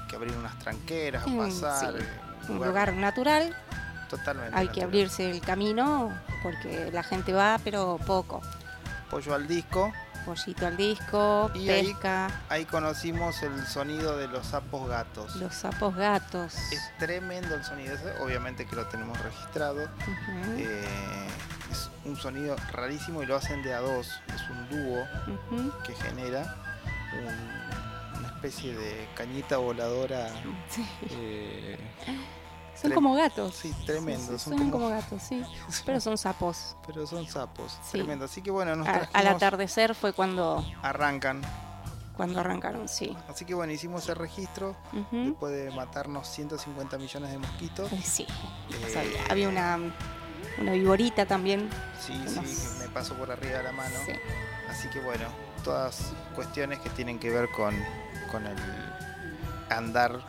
hay 0.00 0.06
que 0.08 0.16
abrir 0.16 0.32
unas 0.36 0.56
tranqueras, 0.60 1.26
Mm, 1.26 1.38
pasar. 1.38 1.94
sí. 1.94 1.98
eh, 2.00 2.52
Un 2.52 2.64
lugar 2.66 2.92
natural, 2.94 3.54
totalmente. 4.08 4.56
hay 4.56 4.68
que 4.68 4.82
abrirse 4.82 5.28
el 5.30 5.40
camino 5.40 6.12
porque 6.42 6.90
la 6.92 7.02
gente 7.02 7.32
va, 7.32 7.58
pero 7.64 7.98
poco. 8.06 8.40
Pollo 9.10 9.34
al 9.34 9.46
disco. 9.48 9.92
Pollito 10.24 10.66
al 10.66 10.76
disco, 10.76 11.50
Y 11.54 11.66
pesca, 11.66 12.30
Ahí 12.48 12.64
conocimos 12.64 13.42
el 13.42 13.66
sonido 13.66 14.16
de 14.16 14.28
los 14.28 14.46
sapos 14.46 14.88
gatos. 14.88 15.36
los 15.36 15.54
sapos 15.54 15.94
gatos. 15.96 16.54
Es 16.72 16.80
tremendo 16.98 17.54
el 17.54 17.64
sonido 17.64 17.94
ese, 17.94 18.10
obviamente 18.20 18.66
que 18.66 18.76
lo 18.76 18.86
tenemos 18.86 19.18
registrado. 19.20 19.82
Eh, 20.56 21.28
es 21.70 21.90
un 22.04 22.16
sonido 22.16 22.56
rarísimo 22.72 23.22
y 23.22 23.26
lo 23.26 23.36
hacen 23.36 23.62
de 23.62 23.74
a 23.74 23.80
dos. 23.80 24.08
Es 24.34 24.42
un 24.50 24.68
dúo 24.68 25.06
que 25.84 25.94
genera 25.94 26.56
un- 27.14 28.18
una 28.20 28.28
especie 28.28 28.74
de 28.74 29.08
cañita 29.16 29.56
voladora. 29.56 30.28
Sí, 30.68 30.86
eh, 31.10 31.78
Son 32.82 32.92
como 32.92 33.14
gatos. 33.14 33.54
sí, 33.54 33.72
tremendo, 33.86 34.32
Sí, 34.38 34.38
son 34.38 34.38
son, 34.38 34.58
como- 34.58 34.72
como... 34.72 34.88
gatos, 34.88 35.22
sí. 35.22 35.42
Pero 35.86 36.00
son 36.00 36.18
sapos. 36.18 36.76
pero 36.86 37.06
son 37.06 37.26
sapos, 37.26 37.72
Sí. 37.84 37.92
tremendo. 37.92 38.24
Así 38.26 38.42
que 38.42 38.50
bueno, 38.50 38.74
nos 38.76 38.86
al 38.88 39.26
atardecer 39.26 39.94
fue 39.94 40.12
cuando, 40.12 40.64
arrancan. 40.82 41.40
cuando 42.16 42.40
arrancaron, 42.40 42.88
sí. 42.88 43.16
Así 43.28 43.44
que 43.44 43.54
bueno, 43.54 43.72
hicimos 43.72 44.08
el 44.08 44.16
registro 44.16 44.76
después 45.10 45.52
de 45.52 45.70
matarnos 45.70 46.28
150 46.28 46.98
millones 46.98 47.30
de 47.30 47.38
mosquitos. 47.38 47.90
Sí, 48.04 48.26
Eh, 48.70 49.16
había 49.30 49.48
una, 49.48 49.78
una 50.58 50.72
viborita 50.72 51.24
también. 51.26 51.70
Sí, 52.00 52.12
que 52.12 52.28
sí, 52.28 52.36
nos- 52.36 52.44
que 52.78 52.78
me 52.86 52.88
pasó 52.92 53.14
por 53.14 53.30
arriba 53.30 53.58
de 53.58 53.62
la 53.64 53.72
mano. 53.72 53.94
Sí. 54.04 54.12
Así 54.68 54.88
que 54.88 55.00
bueno, 55.00 55.24
todas 55.64 56.12
cuestiones 56.34 56.78
que 56.80 56.90
tienen 56.90 57.18
que 57.18 57.30
ver 57.30 57.48
con, 57.50 57.74
con 58.30 58.46
el 58.46 58.56
andar 59.70 60.20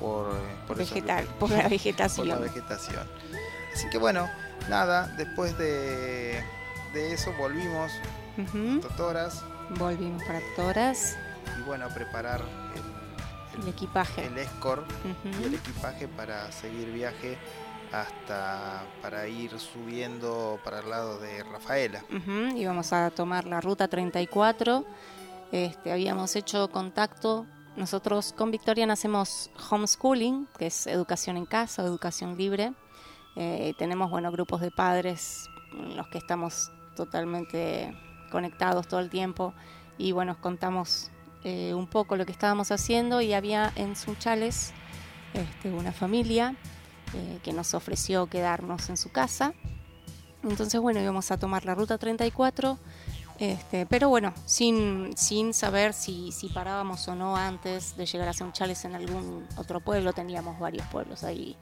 por, 0.00 0.32
por 0.66 0.80
esos 0.80 0.94
Vegetal, 0.94 1.24
por 1.38 1.50
la 1.50 1.56
por 1.56 1.64
la 1.64 1.68
vegetación. 1.68 2.40
vegetación. 2.42 3.06
Así 3.74 3.88
que 3.90 3.98
bueno, 3.98 4.28
nada, 4.68 5.06
después 5.16 5.56
de, 5.58 6.42
de 6.92 7.12
eso 7.12 7.32
volvimos 7.38 7.92
Ujú. 8.38 8.80
Totoras 8.80 9.44
Volvimos 9.78 10.22
para 10.24 10.40
Toras, 10.56 11.16
y 11.58 11.62
bueno, 11.62 11.84
a 11.86 11.88
preparar 11.90 12.40
el 13.54 13.62
el, 13.62 13.68
equipaje. 13.68 14.26
el, 14.26 14.38
escort 14.38 14.84
y 15.40 15.44
el 15.44 15.54
equipaje 15.54 16.08
para 16.08 16.50
seguir 16.50 16.90
viaje 16.90 17.36
hasta 17.92 18.82
para 19.02 19.26
ir 19.28 19.58
subiendo 19.58 20.58
para 20.64 20.78
el 20.80 20.88
lado 20.90 21.18
de 21.18 21.42
Rafaela. 21.44 22.02
Ujú, 22.08 22.56
Íbamos 22.56 22.92
a 22.92 23.10
tomar 23.10 23.44
la 23.46 23.60
ruta 23.60 23.88
34. 23.88 24.84
Este, 25.52 25.92
habíamos 25.92 26.34
hecho 26.36 26.68
contacto. 26.70 27.46
Nosotros 27.76 28.32
con 28.32 28.50
Victorian 28.50 28.90
hacemos 28.90 29.50
homeschooling, 29.70 30.48
que 30.58 30.66
es 30.66 30.86
educación 30.86 31.36
en 31.36 31.46
casa, 31.46 31.82
educación 31.82 32.36
libre. 32.36 32.72
Eh, 33.36 33.74
tenemos 33.78 34.10
bueno, 34.10 34.32
grupos 34.32 34.60
de 34.60 34.70
padres 34.70 35.48
en 35.72 35.96
los 35.96 36.08
que 36.08 36.18
estamos 36.18 36.72
totalmente 36.96 37.96
conectados 38.30 38.88
todo 38.88 39.00
el 39.00 39.08
tiempo 39.08 39.54
y 39.98 40.12
bueno, 40.12 40.40
contamos 40.40 41.10
eh, 41.44 41.74
un 41.74 41.86
poco 41.86 42.16
lo 42.16 42.26
que 42.26 42.32
estábamos 42.32 42.70
haciendo 42.70 43.20
y 43.20 43.32
había 43.32 43.72
en 43.76 43.96
Sunchales 43.96 44.72
este, 45.32 45.70
una 45.70 45.92
familia 45.92 46.56
eh, 47.14 47.38
que 47.42 47.52
nos 47.52 47.74
ofreció 47.74 48.26
quedarnos 48.26 48.88
en 48.88 48.96
su 48.96 49.10
casa. 49.10 49.54
Entonces, 50.42 50.80
bueno, 50.80 51.00
íbamos 51.00 51.30
a 51.30 51.38
tomar 51.38 51.64
la 51.64 51.74
ruta 51.74 51.98
34, 51.98 52.78
este, 53.40 53.86
pero 53.86 54.08
bueno, 54.10 54.32
sin, 54.44 55.16
sin 55.16 55.52
saber 55.54 55.92
si, 55.94 56.30
si 56.30 56.48
parábamos 56.48 57.08
o 57.08 57.14
no 57.16 57.36
antes 57.36 57.96
de 57.96 58.06
llegar 58.06 58.28
a 58.28 58.32
Sunchales 58.32 58.84
en 58.84 58.94
algún 58.94 59.46
otro 59.56 59.80
pueblo. 59.80 60.12
Teníamos 60.12 60.58
varios 60.60 60.86
pueblos 60.88 61.24
ahí. 61.24 61.56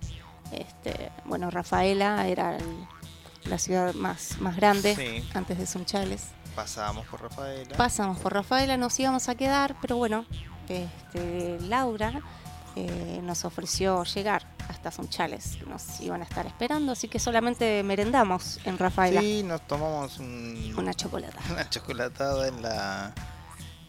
Este, 0.53 1.11
bueno, 1.25 1.51
Rafaela 1.51 2.27
era 2.27 2.57
el- 2.57 2.87
la 3.45 3.59
ciudad 3.59 3.95
más, 3.95 4.39
más 4.41 4.57
grande 4.57 4.95
Sí, 4.97 5.27
antes 5.35 5.57
de 5.59 5.67
Sunchales. 5.67 6.27
pasábamos 6.57 7.07
por 7.07 7.23
Rafaela. 7.23 7.77
Pasamos 7.77 8.19
por 8.19 8.35
Rafaela, 8.35 8.77
nos 8.77 8.99
íbamos 8.99 9.29
a 9.29 9.35
quedar, 9.37 9.77
pero 9.81 9.97
bueno, 9.97 10.25
este, 10.69 11.59
Laura 11.61 12.21
eh, 12.87 13.21
nos 13.23 13.45
ofreció 13.45 14.05
llegar 14.05 14.47
hasta 14.69 14.91
Sunchales, 14.91 15.59
nos 15.67 16.01
iban 16.01 16.21
a 16.21 16.25
estar 16.25 16.47
esperando, 16.47 16.93
así 16.93 17.09
que 17.09 17.19
solamente 17.19 17.83
merendamos 17.83 18.61
en 18.65 18.79
Rafaela. 18.79 19.21
Sí, 19.21 19.43
nos 19.43 19.67
tomamos 19.67 20.19
un- 20.19 20.75
Una 20.77 20.95
chocolata. 20.95 21.39
una 21.51 21.69
chocolatada 21.71 22.49
en 22.49 22.63
la 22.63 23.13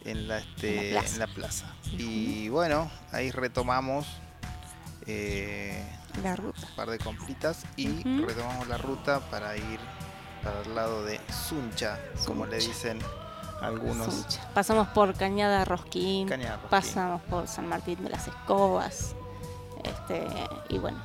en 0.04 0.28
la, 0.28 0.38
este, 0.38 0.88
En 0.88 0.94
la 0.94 1.00
plaza. 1.02 1.12
en 1.14 1.20
la 1.20 1.26
plaza. 1.34 1.66
Y 1.92 2.48
bueno, 2.48 2.90
ahí 3.12 3.30
retomamos 3.30 4.06
eh, 5.06 5.84
La 6.22 6.36
ruta. 6.36 6.66
un 6.68 6.74
par 6.76 6.90
de 6.90 6.98
compritas 6.98 7.64
y 7.76 7.88
retomamos 8.26 8.66
la 8.68 8.78
ruta 8.78 9.20
para 9.30 9.56
ir 9.56 9.78
para 10.42 10.62
el 10.62 10.74
lado 10.74 11.04
de 11.04 11.20
Suncha, 11.48 11.98
como 12.26 12.46
le 12.46 12.60
Suncha. 12.60 12.74
dicen 12.74 12.98
algunos. 13.60 14.26
Pasamos 14.54 14.88
por 14.88 15.14
Cañada 15.14 15.64
Rosquín, 15.64 16.28
Cañada 16.28 16.56
Rosquín. 16.56 16.70
pasamos 16.70 17.22
por 17.22 17.48
San 17.48 17.68
Martín 17.68 18.02
de 18.02 18.10
las 18.10 18.28
Escobas, 18.28 19.14
este, 19.84 20.26
y 20.68 20.78
bueno, 20.78 20.98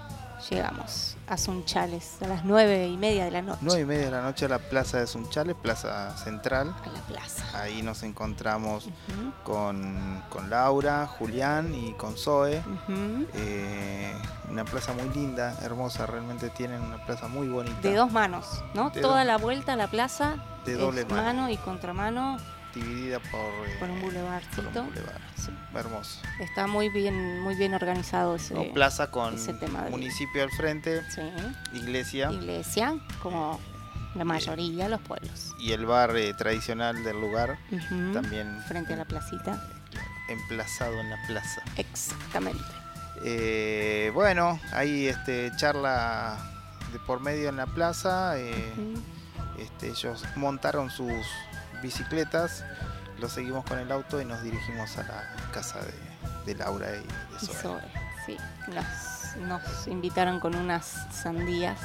llegamos 0.49 1.17
a 1.27 1.37
Sunchales 1.37 2.17
a 2.21 2.27
las 2.27 2.45
nueve 2.45 2.87
y 2.87 2.97
media 2.97 3.25
de 3.25 3.31
la 3.31 3.41
noche. 3.41 3.59
Nueve 3.61 3.81
y 3.81 3.85
media 3.85 4.05
de 4.05 4.11
la 4.11 4.21
noche 4.21 4.45
a 4.45 4.49
la 4.49 4.59
plaza 4.59 4.99
de 4.99 5.07
Sunchales, 5.07 5.55
plaza 5.55 6.15
central. 6.17 6.75
A 6.83 6.89
la 6.89 7.01
plaza. 7.01 7.45
Ahí 7.59 7.81
nos 7.81 8.03
encontramos 8.03 8.89
con, 9.43 10.23
con 10.29 10.49
Laura, 10.49 11.07
Julián 11.07 11.73
y 11.73 11.93
con 11.93 12.17
Zoe. 12.17 12.63
Eh, 13.33 14.13
una 14.49 14.65
plaza 14.65 14.93
muy 14.93 15.09
linda, 15.09 15.57
hermosa, 15.63 16.05
realmente 16.05 16.49
tienen 16.49 16.81
una 16.81 17.03
plaza 17.05 17.27
muy 17.27 17.47
bonita. 17.47 17.81
De 17.81 17.95
dos 17.95 18.11
manos, 18.11 18.63
¿no? 18.73 18.89
De 18.89 19.01
Toda 19.01 19.23
la 19.23 19.37
vuelta 19.37 19.73
a 19.73 19.75
la 19.75 19.87
plaza 19.87 20.35
de 20.65 20.75
doble 20.75 21.05
mano, 21.05 21.23
mano 21.23 21.49
y 21.49 21.57
contramano 21.57 22.37
dividida 22.75 23.19
por, 23.19 23.39
eh, 23.67 23.75
por 23.79 23.89
un 23.89 23.95
por 24.01 24.11
boulevardcito. 24.11 24.81
un 24.81 24.87
bulevar. 24.89 25.21
Sí. 25.37 25.51
Hermoso. 25.73 26.21
Está 26.39 26.67
muy 26.67 26.89
bien, 26.89 27.39
muy 27.41 27.55
bien 27.55 27.73
organizado 27.73 28.35
ese, 28.35 28.53
O 28.55 28.73
plaza 28.73 29.09
con 29.11 29.35
ese 29.35 29.53
tema 29.53 29.83
de- 29.83 29.89
municipio 29.91 30.43
al 30.43 30.51
frente, 30.51 31.01
sí. 31.09 31.21
iglesia 31.73 32.31
iglesia, 32.31 32.95
como 33.23 33.59
la 34.15 34.23
mayoría 34.23 34.85
de 34.85 34.89
los 34.91 35.01
pueblos. 35.01 35.53
y 35.59 35.71
el 35.73 35.85
bar 35.85 36.15
eh, 36.15 36.33
tradicional 36.33 37.03
del 37.03 37.19
lugar, 37.19 37.57
también 38.13 38.61
Frente 38.67 38.93
a 38.93 38.97
la 38.97 39.05
placita. 39.05 39.61
emplazado 40.29 40.99
en 40.99 41.09
la 41.09 41.17
plaza. 41.27 41.61
Exactamente. 41.77 42.63
Eh, 43.23 44.11
bueno, 44.13 44.59
ahí 44.73 45.07
este, 45.07 45.51
charla 45.57 46.37
de 46.91 46.99
por 46.99 47.19
medio 47.21 47.49
en 47.49 47.57
la 47.57 47.65
plaza. 47.67 48.37
eh, 48.39 48.73
este, 49.57 49.89
ellos 49.89 50.23
montaron 50.35 50.89
sus 50.89 51.25
bicicletas, 51.85 52.63
los 53.19 53.31
seguimos 53.31 53.63
con 53.65 53.77
el 53.79 53.91
auto 53.91 54.19
y 54.21 54.25
nos 54.25 54.41
dirigimos 54.41 54.97
a 54.97 55.03
la 55.03 55.23
casa 55.53 55.79
de, 55.79 56.53
de 56.53 56.55
Laura 56.59 56.87
y 56.89 56.91
de 56.99 57.05
Y 57.41 57.45
Zoe. 57.45 57.81
Sí. 58.25 58.37
Nos, 58.67 59.37
nos 59.47 59.87
invitaron 59.87 60.39
con 60.39 60.55
unas 60.55 60.85
sandías, 61.13 61.79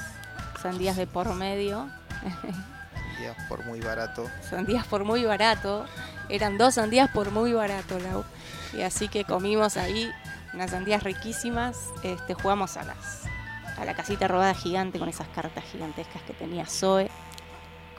sandías 0.62 0.97
de 0.97 1.07
por 1.07 1.33
medio, 1.35 1.88
Ya 3.23 3.37
por 3.49 3.64
muy 3.66 3.80
barato. 3.80 4.26
sandías 4.49 4.87
por 4.87 5.04
muy 5.04 5.25
barato. 5.25 5.85
Eran 6.30 6.57
dos 6.59 6.75
sandías 6.75 7.11
por 7.11 7.30
muy 7.30 7.52
barato, 7.52 7.99
Lau. 7.99 8.25
Y 8.73 8.83
así 8.83 9.09
que 9.09 9.25
comimos 9.25 9.76
ahí 9.76 10.11
unas 10.54 10.71
sandías 10.71 11.02
riquísimas. 11.02 11.76
Este, 12.02 12.35
jugamos 12.35 12.76
a 12.78 12.85
las 12.85 13.21
a 13.78 13.85
la 13.87 13.95
casita 13.95 14.28
robada 14.28 14.52
gigante 14.54 14.99
con 14.99 15.09
esas 15.09 15.26
cartas 15.28 15.64
gigantescas 15.73 16.23
que 16.23 16.33
tenía 16.35 16.66
Zoe. 16.66 17.11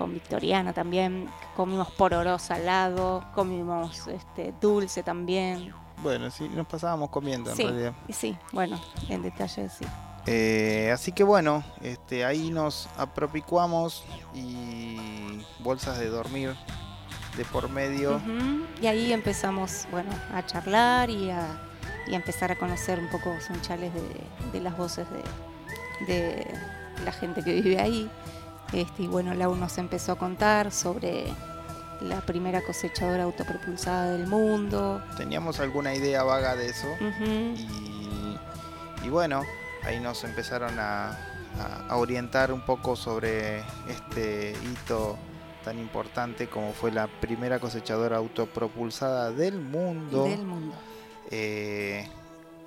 Con 0.02 0.14
Victoriana 0.14 0.74
también. 0.74 1.30
Comimos 1.56 1.92
pororó 1.92 2.40
salado. 2.40 3.24
Comimos 3.36 4.08
este, 4.08 4.54
dulce 4.60 5.04
también. 5.04 5.74
Bueno, 6.02 6.32
sí, 6.32 6.50
nos 6.50 6.66
pasábamos 6.66 7.10
comiendo 7.12 7.52
en 7.52 7.56
Sí. 7.56 7.64
realidad. 7.64 7.94
Sí, 8.10 8.36
bueno, 8.52 8.82
en 9.10 9.22
detalle 9.22 9.70
sí. 9.70 9.86
Eh, 10.26 10.90
así 10.94 11.12
que 11.12 11.24
bueno, 11.24 11.64
este, 11.82 12.26
ahí 12.26 12.50
nos 12.50 12.90
apropicuamos 12.98 14.04
y 14.34 14.98
bolsas 15.60 16.00
de 16.00 16.08
dormir 16.10 16.56
de 17.38 17.46
por 17.46 17.70
medio. 17.70 18.20
Y 18.82 18.88
ahí 18.88 19.14
empezamos, 19.14 19.88
bueno, 19.92 20.10
a 20.34 20.44
charlar 20.46 21.10
y 21.12 21.30
a, 21.30 21.46
y 22.08 22.14
a 22.14 22.18
empezar 22.18 22.52
a 22.52 22.56
conocer 22.58 23.00
un 23.00 23.10
poco 23.10 23.32
Sunchales 23.40 23.92
de, 23.94 24.02
de 24.52 24.60
las 24.60 24.76
voces 24.76 25.06
de, 25.12 26.14
de 26.14 26.48
la 27.06 27.12
gente 27.12 27.44
que 27.44 27.54
vive 27.62 27.80
ahí. 27.80 28.10
Este, 28.74 29.04
y 29.04 29.08
bueno, 29.08 29.34
Lau 29.34 29.56
nos 29.56 29.78
empezó 29.78 30.14
a 30.14 30.18
contar 30.18 30.72
sobre 30.72 31.26
la 32.02 32.22
primera 32.22 32.62
cosechadora 32.62 33.24
autopropulsada 33.24 34.14
del 34.14 34.28
mundo. 34.28 35.02
Teníamos 35.18 35.60
alguna 35.60 35.94
idea 35.94 36.24
vaga 36.24 36.56
de 36.56 36.68
eso. 36.70 36.88
Y, 37.56 38.38
y 39.04 39.10
bueno, 39.10 39.44
ahí 39.84 40.00
nos 40.00 40.24
empezaron 40.24 40.80
a 40.80 41.18
orientar 41.92 42.52
un 42.52 42.62
poco 42.62 42.96
sobre 42.96 43.60
este 43.90 44.56
hito 44.72 45.18
tan 45.66 45.78
importante 45.78 46.48
como 46.48 46.72
fue 46.74 46.92
la 46.92 47.08
primera 47.08 47.60
cosechadora 47.60 48.18
autopropulsada 48.18 49.32
del 49.32 49.60
mundo, 49.60 50.24
Del 50.24 50.44
mundo. 50.44 50.74
eh, 51.30 52.10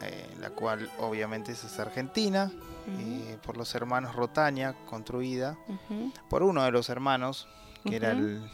eh, 0.00 0.26
la 0.38 0.50
cual 0.50 0.88
obviamente 1.00 1.50
es 1.52 1.78
argentina, 1.80 2.52
Eh, 2.86 3.38
por 3.44 3.56
los 3.56 3.74
hermanos 3.74 4.14
Rotaña, 4.14 4.74
construida 4.86 5.56
por 6.28 6.42
uno 6.42 6.62
de 6.64 6.70
los 6.70 6.88
hermanos, 6.88 7.48
que 7.84 7.96
era 7.96 8.12
el, 8.12 8.50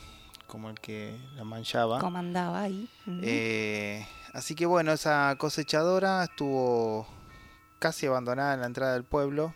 como 0.47 0.71
el 0.71 0.79
que 0.81 1.17
la 1.37 1.45
manchaba. 1.45 1.99
Comandaba 2.01 2.63
ahí. 2.63 2.89
Eh, 3.23 4.07
así 4.33 4.55
que 4.55 4.67
bueno, 4.67 4.93
esa 4.93 5.35
cosechadora 5.39 6.25
estuvo 6.25 7.07
casi 7.79 8.07
abandonada 8.07 8.55
en 8.55 8.61
la 8.61 8.67
entrada 8.67 8.93
del 8.95 9.05
pueblo. 9.05 9.55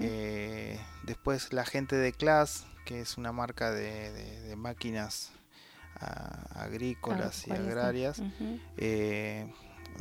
Eh, 0.00 0.80
después 1.04 1.52
la 1.52 1.64
gente 1.64 1.94
de 1.96 2.12
Class, 2.12 2.64
que 2.86 3.00
es 3.00 3.18
una 3.18 3.32
marca 3.32 3.70
de, 3.70 4.10
de- 4.12 4.40
de 4.42 4.56
máquinas 4.56 5.30
ah, 6.00 6.46
agrícolas 6.54 7.46
y 7.46 7.50
agrarias. 7.52 8.22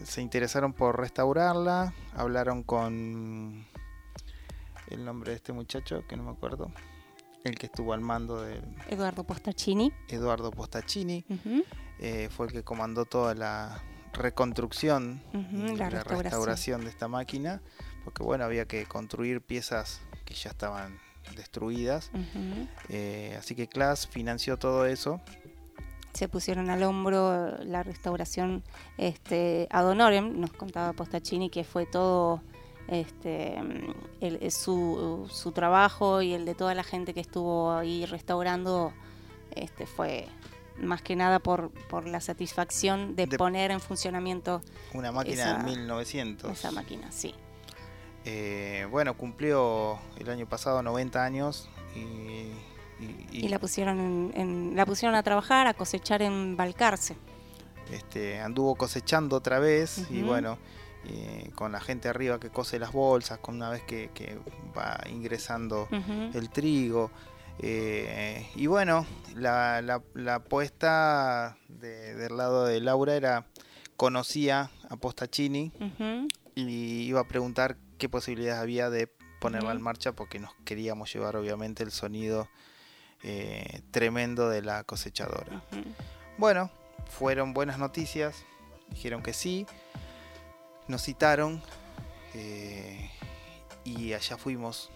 Se 0.03 0.22
interesaron 0.22 0.74
por 0.74 1.00
restaurarla. 1.00 1.94
Hablaron 2.15 2.63
con 2.63 3.65
el 4.89 5.06
nombre 5.06 5.32
de 5.32 5.38
este 5.38 5.53
muchacho, 5.53 6.03
que 6.08 6.15
no 6.15 6.24
me 6.24 6.32
acuerdo, 6.32 6.72
el 7.44 7.58
que 7.58 7.67
estuvo 7.67 7.94
al 7.94 8.01
mando 8.01 8.41
de 8.41 8.62
Eduardo 8.89 9.24
Postacini. 9.24 9.91
Eduardo 10.08 10.51
Postacini. 10.51 11.25
Eh, 12.00 12.29
fue 12.32 12.48
el 12.48 12.51
que 12.51 12.63
comandó 12.63 13.06
toda 13.06 13.34
la 13.34 13.82
reconstrucción 14.13 15.22
la 15.34 15.39
la, 15.74 15.89
restauración. 15.89 16.24
restauración 16.24 16.82
de 16.84 16.89
esta 16.89 17.08
máquina, 17.08 17.62
porque 18.03 18.24
bueno, 18.24 18.44
había 18.46 18.65
que 18.65 18.86
construir 18.86 19.41
piezas 19.41 20.01
que 20.25 20.34
ya 20.34 20.50
estaban 20.50 21.00
destruidas, 21.36 22.12
eh, 22.89 23.36
así 23.38 23.56
que 23.56 23.67
Class 23.67 24.08
financió 24.08 24.58
todo 24.58 24.86
eso, 24.86 25.22
se 26.18 26.28
pusieron 26.28 26.70
al 26.70 26.84
hombro 26.84 27.58
la 27.64 27.84
restauración 27.84 28.64
este, 28.98 29.68
ad 29.70 29.88
honorem, 29.88 30.40
nos 30.40 30.52
contaba 30.52 30.94
Postacini 30.94 31.50
que 31.50 31.64
fue 31.64 31.86
todo 31.86 32.42
este, 32.88 33.58
el- 34.22 34.52
su, 34.52 35.28
su 35.32 35.52
trabajo 35.52 36.22
y 36.22 36.34
el 36.34 36.46
de 36.46 36.56
toda 36.56 36.74
la 36.74 36.84
gente 36.84 37.14
que 37.14 37.20
estuvo 37.22 37.72
ahí 37.72 38.06
restaurando 38.06 38.94
este, 39.56 39.86
fue 39.86 40.28
más 40.80 41.02
que 41.02 41.16
nada 41.16 41.40
por, 41.40 41.72
por 41.90 42.08
la 42.08 42.22
satisfacción 42.22 43.16
de, 43.16 43.25
De- 43.27 43.38
poner 43.38 43.72
en 43.72 43.80
funcionamiento 43.80 44.62
una 44.94 45.12
máquina 45.12 45.58
de 45.60 45.64
1900. 45.72 46.51
esa 46.51 46.72
máquina, 46.72 47.12
sí. 47.12 47.34
Eh, 48.25 48.88
bueno, 48.92 49.16
cumplió 49.18 50.00
el 50.18 50.30
año 50.30 50.48
pasado 50.48 50.84
90 50.84 51.24
años 51.24 51.70
y, 51.96 52.50
y- 53.00 53.38
y, 53.38 53.46
Y 53.46 53.48
la 53.50 53.60
pusieron 53.60 54.00
en, 54.00 54.31
en- 54.36 54.75
la 54.75 54.86
pusieron 54.86 55.16
a 55.16 55.24
trabajar, 55.24 55.68
a 55.68 55.74
cosechar 55.74 56.22
en 56.22 56.55
Balcarce. 56.57 57.16
este, 57.92 58.40
anduvo 58.40 58.75
cosechando 58.75 59.36
otra 59.38 59.60
vez 59.60 60.07
y 60.12 60.22
bueno, 60.22 60.57
eh, 61.05 61.51
con 61.55 61.72
la 61.72 61.79
gente 61.79 62.10
arriba 62.10 62.38
que 62.40 62.50
cose 62.50 62.79
las 62.79 62.92
bolsas, 62.92 63.38
con 63.40 63.55
una 63.55 63.70
vez 63.70 63.81
que, 63.83 64.10
que 64.14 64.38
va 64.77 65.00
ingresando 65.10 65.88
el 66.33 66.50
trigo. 66.50 67.12
eh, 67.60 68.46
y 68.55 68.68
bueno, 68.68 69.05
la, 69.36 69.81
la, 69.81 70.01
la 70.14 70.36
apuesta 70.36 71.57
de- 71.70 72.14
del 72.16 72.38
lado 72.38 72.66
de 72.66 72.79
Laura 72.81 73.16
era, 73.16 73.48
conocía 73.96 74.70
a 74.90 74.96
Postacini 74.98 75.72
Ujú. 75.79 76.27
y 76.55 77.03
iba 77.03 77.22
a 77.22 77.27
preguntar 77.27 77.77
qué 77.98 78.10
posibilidades 78.10 78.62
había 78.62 78.90
de 78.92 79.07
ponerla 79.40 79.72
en 79.72 79.77
Ujú. 79.77 79.86
marcha 79.86 80.12
porque 80.12 80.40
nos 80.40 80.53
queríamos 80.66 81.12
llevar 81.14 81.36
obviamente 81.36 81.83
el 81.83 81.92
sonido 81.92 82.48
eh, 83.24 83.82
tremendo 83.92 84.50
de 84.50 84.62
la 84.62 84.84
cosechadora. 84.84 85.64
Bueno, 86.38 86.70
fueron 87.10 87.53
buenas 87.53 87.80
noticias, 87.80 88.46
dijeron 88.90 89.24
que 89.24 89.34
sí, 89.34 89.66
nos 90.88 91.03
citaron 91.03 91.62
eh, 92.36 93.10
y 93.84 94.14
allá 94.14 94.38
fuimos 94.38 94.92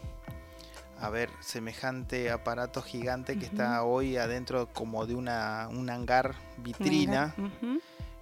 a 1.00 1.10
ver 1.10 1.32
semejante 1.40 2.30
aparato 2.30 2.84
gigante 2.84 3.40
que 3.40 3.46
está 3.46 3.84
hoy 3.84 4.18
adentro 4.18 4.70
como 4.72 5.08
de 5.08 5.16
una, 5.16 5.68
un 5.72 5.90
hangar 5.90 6.36
vitrina 6.58 7.34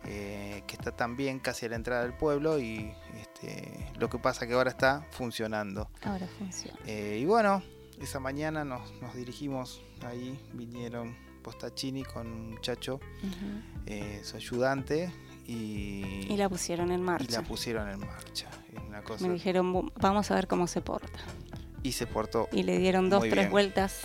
eh, 0.05 0.63
que 0.65 0.75
está 0.75 0.91
también 0.91 1.39
casi 1.39 1.65
a 1.65 1.69
la 1.69 1.75
entrada 1.75 2.03
del 2.03 2.13
pueblo 2.13 2.57
y 2.57 2.93
este, 3.19 3.91
lo 3.97 4.09
que 4.09 4.17
pasa 4.17 4.47
que 4.47 4.53
ahora 4.53 4.69
está 4.69 5.05
funcionando. 5.11 5.89
Ahora 6.03 6.27
funciona. 6.37 6.79
Y 6.87 7.25
bueno, 7.25 7.61
esa 7.99 8.19
mañana 8.19 8.63
nos, 8.63 8.91
nos 9.01 9.13
dirigimos 9.15 9.81
ahí, 10.05 10.39
vinieron 10.53 11.15
Postacini 11.43 12.03
con 12.03 12.27
un 12.27 12.51
muchacho, 12.51 12.99
eh, 13.85 14.21
su 14.23 14.35
ayudante, 14.37 15.11
y, 15.47 16.27
Y 16.29 16.37
la 16.37 16.47
pusieron 16.49 16.91
en 16.91 16.99
y 16.99 17.03
marcha. 17.03 17.41
la 17.41 17.47
pusieron 17.47 17.89
en 17.89 17.99
marcha. 17.99 18.49
Es 18.73 18.83
una 18.87 19.01
cosa, 19.01 19.25
Me 19.27 19.33
dijeron, 19.33 19.73
"Bu- 19.73 19.91
vamos 19.95 20.29
a 20.31 20.35
ver 20.35 20.47
cómo 20.47 20.67
se 20.67 20.81
porta. 20.81 21.19
y 21.81 21.93
se 21.93 22.05
portó. 22.07 22.49
Y 22.51 22.63
le 22.63 22.77
dieron 22.77 23.09
dos, 23.09 23.21
tres 23.21 23.33
bien. 23.35 23.51
vueltas 23.51 24.01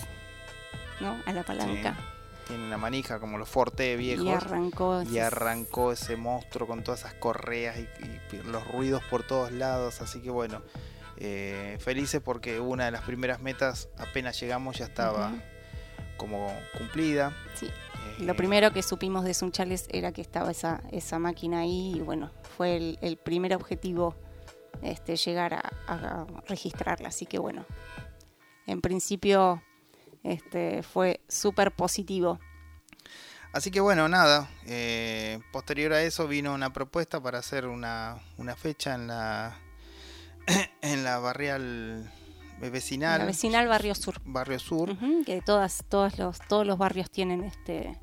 ¿no? 1.01 1.17
a 1.27 1.33
la 1.33 1.43
palanca. 1.43 1.97
Tiene 2.47 2.65
una 2.67 2.79
manija 2.79 3.19
como 3.19 3.37
los 3.37 3.49
Forte 3.49 3.97
viejos. 3.97 4.25
y 4.25 4.29
arrancó. 4.31 5.03
y 5.03 5.19
arrancó 5.19 5.91
ese 5.93 6.17
monstruo 6.17 6.69
con 6.69 6.85
todas 6.85 7.01
esas 7.01 7.15
correas 7.15 7.77
y, 7.79 7.83
y 8.37 8.43
los 8.45 8.67
ruidos 8.71 9.03
por 9.11 9.23
todos 9.27 9.51
lados. 9.51 10.01
Así 10.03 10.21
que 10.23 10.31
bueno, 10.31 10.63
eh, 11.17 11.79
felices 11.81 12.21
porque 12.23 12.61
una 12.61 12.87
de 12.87 12.91
las 12.91 13.03
primeras 13.03 13.41
metas, 13.41 13.89
apenas 13.97 14.39
llegamos, 14.41 14.79
ya 14.79 14.85
estaba 14.87 15.33
como 16.17 16.53
cumplida. 16.79 17.37
Sí. 17.55 17.67
Eh, 17.67 18.25
Lo 18.25 18.35
primero 18.37 18.73
que 18.73 18.83
supimos 18.83 19.25
de 19.25 19.35
Sunchales 19.35 19.87
era 19.91 20.13
que 20.13 20.21
estaba 20.21 20.51
esa, 20.51 20.83
esa 20.93 21.19
máquina 21.19 21.61
ahí 21.61 21.95
y 21.97 22.01
bueno, 22.01 22.31
fue 22.57 22.77
el, 22.77 22.99
el 23.03 23.17
primer 23.17 23.55
objetivo 23.55 24.15
este, 24.83 25.17
llegar 25.17 25.55
a, 25.55 25.73
a 25.87 26.27
registrarla. 26.49 27.09
Así 27.09 27.27
que 27.27 27.39
bueno, 27.39 27.65
en 28.67 28.81
principio 28.81 29.63
este, 30.23 30.83
fue 30.83 31.21
súper 31.29 31.73
positivo. 31.73 32.39
Así 33.53 33.71
que 33.71 33.81
bueno, 33.81 34.09
nada. 34.09 34.49
eh, 34.67 35.39
posterior 35.53 35.93
a 35.93 36.03
eso 36.03 36.27
vino 36.27 36.53
una 36.55 36.73
propuesta 36.73 37.21
para 37.21 37.39
hacer 37.39 37.67
una, 37.67 38.19
una 38.37 38.57
fecha 38.57 38.95
en 38.95 39.07
la 39.07 39.57
en 40.83 41.05
la 41.05 41.19
barrial 41.19 42.11
vecinal, 42.61 43.19
La 43.21 43.25
vecinal 43.27 43.67
Barrio 43.69 43.95
Sur. 43.95 44.21
barrio 44.25 44.59
sur. 44.59 44.97
Que 45.27 45.43
todas, 45.43 45.85
todos 45.89 46.19
los, 46.19 46.39
todos 46.49 46.67
los 46.67 46.79
barrios 46.79 47.11
tienen 47.11 47.45
este 47.45 47.99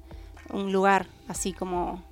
un 0.49 0.71
lugar 0.71 1.07
así 1.27 1.53
como, 1.53 2.03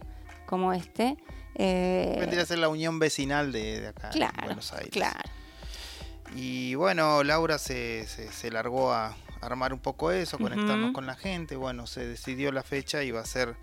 como 0.45 0.73
este. 0.73 1.17
Eh, 1.55 2.15
Vendría 2.19 2.43
a 2.43 2.45
ser 2.45 2.59
la 2.59 2.69
unión 2.69 2.99
vecinal 2.99 3.51
de, 3.51 3.81
de 3.81 3.87
acá 3.89 4.07
en 4.07 4.13
claro, 4.13 4.45
Buenos 4.45 4.71
Aires. 4.73 4.89
claro. 4.91 5.29
Y 6.35 6.75
bueno, 6.75 7.23
Laura 7.23 7.57
se, 7.57 8.05
se, 8.07 8.31
se 8.31 8.51
largó 8.51 8.93
a 8.93 9.15
armar 9.41 9.73
un 9.73 9.79
poco 9.79 10.11
eso, 10.11 10.37
conectarnos 10.37 10.93
con 10.93 11.05
la 11.07 11.15
gente. 11.15 11.55
Bueno, 11.55 11.87
se 11.87 12.05
decidió 12.07 12.51
la 12.51 12.61
fecha 12.63 13.03
y 13.03 13.11
va 13.11 13.21
a 13.21 13.25
ser 13.25 13.55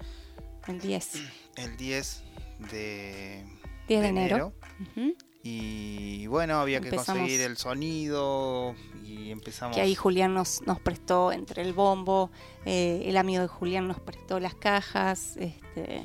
El 0.67 0.81
10, 0.81 1.13
el 1.57 1.77
10 1.77 2.23
de, 2.71 3.45
10 3.89 4.01
de 4.03 4.09
enero. 4.09 4.53
Ujú, 4.81 5.15
Y 5.49 6.27
bueno, 6.27 6.55
había 6.59 6.81
que 6.81 6.89
Empezamos- 6.89 7.21
conseguir 7.21 7.41
el 7.43 7.57
sonido 7.57 8.75
y 9.05 9.31
empezamos. 9.31 9.77
Que 9.77 9.81
ahí 9.83 9.95
Julián 9.95 10.35
nos, 10.35 10.63
nos 10.63 10.81
prestó 10.81 11.31
entre 11.31 11.63
el 11.63 11.73
bombo, 11.73 12.31
eh, 12.65 13.03
el 13.05 13.17
amigo 13.17 13.43
de 13.43 13.49
Julián 13.49 13.87
nos 13.87 14.01
prestó 14.01 14.41
las 14.41 14.55
cajas, 14.55 15.37
este, 15.37 16.05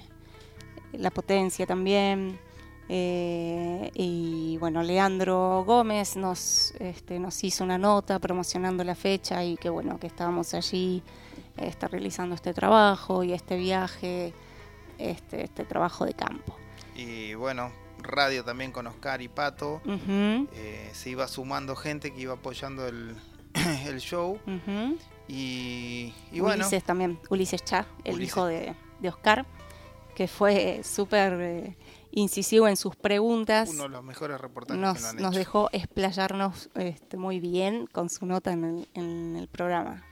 la 0.93 1.09
potencia 1.09 1.65
también. 1.65 2.37
eh, 2.93 3.89
y 3.95 4.57
bueno, 4.59 4.83
Leandro 4.83 5.63
Gómez 5.65 6.17
nos, 6.17 6.71
este, 6.79 7.19
nos 7.19 7.41
hizo 7.43 7.63
una 7.63 7.77
nota 7.77 8.19
promocionando 8.19 8.83
la 8.83 8.95
fecha 8.95 9.43
y 9.43 9.55
que 9.55 9.69
bueno, 9.69 9.97
que 9.99 10.07
estábamos 10.07 10.53
allí 10.53 11.01
este, 11.57 11.87
realizando 11.87 12.35
este 12.35 12.53
trabajo 12.53 13.23
y 13.23 13.31
este 13.33 13.55
viaje, 13.55 14.33
este, 14.97 15.43
este 15.45 15.63
trabajo 15.63 16.05
de 16.05 16.13
campo. 16.13 16.55
Y 16.95 17.33
bueno, 17.35 17.71
radio 18.03 18.43
también 18.43 18.71
con 18.71 18.87
Oscar 18.87 19.21
y 19.21 19.27
Pato. 19.27 19.81
Eh, 19.85 20.89
se 20.93 21.09
iba 21.09 21.27
sumando 21.27 21.75
gente 21.75 22.13
que 22.13 22.21
iba 22.21 22.33
apoyando 22.33 22.87
el, 22.87 23.15
el 23.85 23.99
show. 23.99 24.39
Y, 25.27 26.13
y 26.31 26.39
bueno, 26.39 26.63
Ulises 26.65 26.83
también, 26.83 27.19
Ulises 27.29 27.63
Cha, 27.63 27.85
el 28.03 28.15
Ulises. 28.15 28.33
hijo 28.33 28.45
de, 28.45 28.75
de 28.99 29.09
Oscar, 29.09 29.45
que 30.15 30.27
fue 30.27 30.81
súper 30.83 31.33
eh, 31.39 31.77
incisivo 32.11 32.67
en 32.67 32.75
sus 32.75 32.95
preguntas. 32.95 33.69
uno 33.69 33.83
de 33.83 33.89
los 33.89 34.03
mejores 34.03 34.41
reportajes 34.41 34.77
que 34.79 34.85
Nos, 34.85 35.03
han 35.05 35.15
nos 35.17 35.31
hecho. 35.31 35.39
dejó 35.39 35.69
explayarnos 35.71 36.69
este, 36.75 37.15
muy 37.17 37.39
bien 37.39 37.87
con 37.87 38.09
su 38.09 38.25
nota 38.25 38.51
en 38.51 38.63
el, 38.65 38.87
en 38.93 39.35
el 39.37 39.47
programa. 39.47 40.03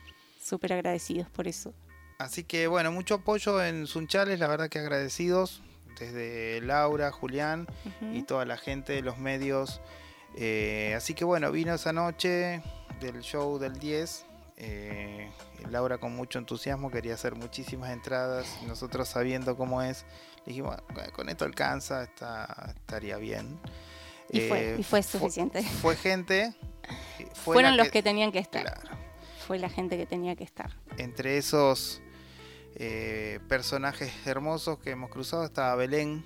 Súper 0.42 0.74
agradecidos 0.74 1.30
por 1.30 1.48
eso. 1.48 1.74
Así 2.18 2.44
que 2.44 2.68
bueno, 2.68 2.92
mucho 2.92 3.16
apoyo 3.16 3.62
en 3.64 3.88
Sunchales, 3.88 4.40
la 4.40 4.48
verdad 4.48 4.70
que 4.70 4.80
agradecidos. 4.80 5.62
Desde 6.00 6.62
Laura, 6.62 7.12
Julián 7.12 7.68
y 8.14 8.24
toda 8.24 8.46
la 8.46 8.58
gente 8.58 8.94
de 8.94 9.02
los 9.02 9.18
medios. 9.18 9.82
Eh, 10.36 10.94
así 10.96 11.14
que 11.14 11.26
bueno, 11.26 11.52
vino 11.52 11.74
esa 11.74 11.92
noche 11.94 12.62
del 13.00 13.22
show 13.22 13.58
del 13.60 13.78
10. 13.80 14.26
eh, 14.62 15.30
Laura 15.70 15.98
con 16.00 16.14
mucho 16.16 16.38
entusiasmo 16.40 16.92
quería 16.92 17.14
hacer 17.14 17.36
muchísimas 17.36 17.92
entradas. 17.92 18.58
Nosotros 18.68 19.08
sabiendo 19.08 19.56
cómo 19.56 19.82
es, 19.82 20.06
le 20.46 20.52
dijimos, 20.54 20.76
"Bueno, 20.94 21.12
con 21.14 21.30
esto 21.30 21.46
alcanza, 21.46 22.04
está, 22.04 22.74
estaría 22.76 23.16
bien. 23.18 23.58
Y 24.32 24.42
fue, 24.42 24.72
Eh, 24.74 24.76
y 24.80 24.84
fue 24.84 25.02
fu- 25.02 25.18
suficiente. 25.18 25.64
Fue 25.64 25.96
gente. 25.96 26.54
fue 27.34 27.56
Fueron 27.56 27.78
los 27.78 27.90
que 27.90 28.04
tenían 28.04 28.32
que 28.34 28.40
estar. 28.40 28.64
Claro. 28.64 28.98
Fue 29.48 29.60
la 29.60 29.70
gente 29.70 29.96
que 29.98 30.06
tenía 30.06 30.36
que 30.36 30.44
estar. 30.44 30.72
Entre 30.98 31.38
esos 31.38 32.02
eh, 32.80 33.40
personajes 33.50 34.12
hermosos 34.26 34.80
que 34.80 34.92
hemos 34.92 35.10
cruzado 35.10 35.44
estaba 35.44 35.76
Belén. 35.76 36.24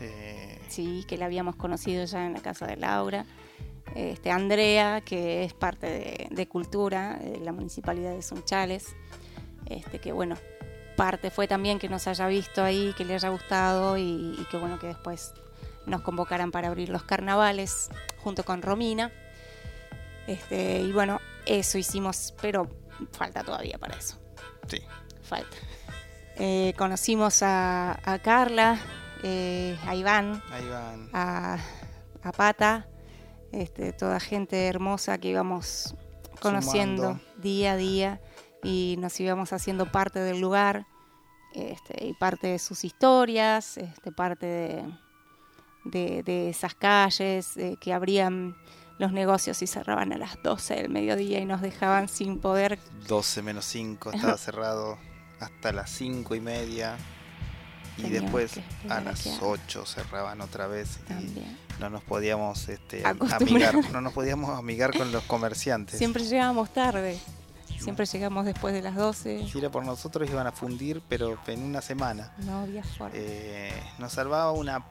Eh, 0.00 0.58
Sí, 0.68 1.04
que 1.06 1.16
la 1.18 1.26
habíamos 1.26 1.54
conocido 1.56 2.04
ya 2.06 2.26
en 2.26 2.32
la 2.32 2.40
casa 2.40 2.66
de 2.66 2.76
Laura. 2.76 3.26
Este, 3.94 4.30
Andrea, 4.30 5.02
que 5.02 5.44
es 5.44 5.52
parte 5.54 5.86
de, 5.86 6.28
de 6.30 6.48
Cultura, 6.48 7.18
de 7.18 7.38
la 7.40 7.52
Municipalidad 7.52 8.14
de 8.14 8.22
Sunchales. 8.22 8.96
Este, 9.66 10.00
que 10.00 10.12
bueno, 10.12 10.36
parte 10.96 11.30
fue 11.30 11.46
también 11.46 11.78
que 11.78 11.88
nos 11.88 12.06
haya 12.06 12.26
visto 12.26 12.64
ahí, 12.64 12.94
que 12.96 13.04
le 13.04 13.14
haya 13.14 13.28
gustado 13.28 13.96
y, 13.98 14.36
y 14.40 14.46
que 14.50 14.56
bueno, 14.56 14.78
que 14.78 14.86
después 14.88 15.34
nos 15.84 16.00
convocaran 16.00 16.50
para 16.50 16.68
abrir 16.68 16.88
los 16.88 17.02
carnavales 17.04 17.90
junto 18.18 18.44
con 18.44 18.62
Romina. 18.62 19.12
Este, 20.26 20.80
y 20.80 20.90
bueno, 20.92 21.20
eso 21.44 21.78
hicimos, 21.78 22.34
pero 22.40 22.68
falta 23.12 23.44
todavía 23.44 23.78
para 23.78 23.96
eso. 23.96 24.16
sí. 24.68 24.80
Falta. 25.26 25.56
Eh, 26.38 26.74
conocimos 26.76 27.42
a, 27.42 27.98
a 28.04 28.18
Carla, 28.18 28.78
eh, 29.22 29.76
a 29.86 29.94
Iván, 29.94 30.42
a, 31.12 31.58
a 32.22 32.32
Pata, 32.32 32.86
este, 33.52 33.92
toda 33.92 34.20
gente 34.20 34.66
hermosa 34.66 35.18
que 35.18 35.28
íbamos 35.30 35.94
conociendo 36.40 37.02
Sumando. 37.02 37.24
día 37.38 37.72
a 37.72 37.76
día 37.76 38.20
y 38.62 38.96
nos 38.98 39.18
íbamos 39.18 39.52
haciendo 39.54 39.90
parte 39.90 40.18
del 40.20 40.40
lugar 40.40 40.86
este, 41.54 42.04
y 42.04 42.12
parte 42.14 42.48
de 42.48 42.58
sus 42.58 42.84
historias, 42.84 43.78
este, 43.78 44.12
parte 44.12 44.44
de, 44.46 44.84
de- 45.84 46.22
de 46.22 46.50
esas 46.50 46.74
calles 46.74 47.56
eh, 47.56 47.76
que 47.80 47.94
abrían 47.94 48.54
los 48.98 49.12
negocios 49.12 49.62
y 49.62 49.66
cerraban 49.66 50.12
a 50.12 50.18
las 50.18 50.42
12 50.42 50.74
del 50.74 50.88
mediodía 50.90 51.38
y 51.38 51.46
nos 51.46 51.62
dejaban 51.62 52.08
sin 52.08 52.40
poder 52.40 52.78
12 53.08 53.40
menos 53.42 53.64
5, 53.66 54.10
estaba 54.12 54.36
cerrado 54.38 54.98
hasta 55.40 55.72
las 55.72 55.90
5 55.90 56.34
y 56.34 56.40
media. 56.40 56.96
Y 57.98 58.02
Teníamos 58.02 58.22
después 58.42 58.60
a 58.90 59.00
las 59.00 59.22
que 59.22 59.30
abra. 59.30 59.46
8 59.46 59.86
cerraban 59.86 60.40
otra 60.42 60.66
vez. 60.66 60.98
Y 61.18 61.80
no 61.80 61.88
nos 61.88 62.02
podíamos 62.02 62.68
este, 62.68 63.02
amigar, 63.06 63.74
no 63.90 64.00
nos 64.02 64.12
podíamos 64.12 64.50
amigar 64.58 64.96
con 64.96 65.12
los 65.12 65.24
comerciantes. 65.24 65.96
Siempre 65.98 66.24
llegábamos 66.24 66.70
tarde, 66.74 67.18
siempre 67.78 68.04
llegamos 68.04 68.44
después 68.44 68.74
de 68.74 68.82
las 68.82 68.96
12, 68.96 69.48
Si 69.50 69.58
era 69.58 69.70
por 69.70 69.84
nosotros 69.84 70.28
iban 70.28 70.46
a 70.46 70.52
fundir, 70.52 71.02
pero 71.08 71.38
en 71.46 71.62
una 71.62 71.80
semana. 71.80 72.34
no 72.40 72.60
había 72.60 72.82
forma. 72.84 73.12
Eh, 73.14 73.72
nos 73.98 74.12
salvaba 74.12 74.52
una 74.52 74.84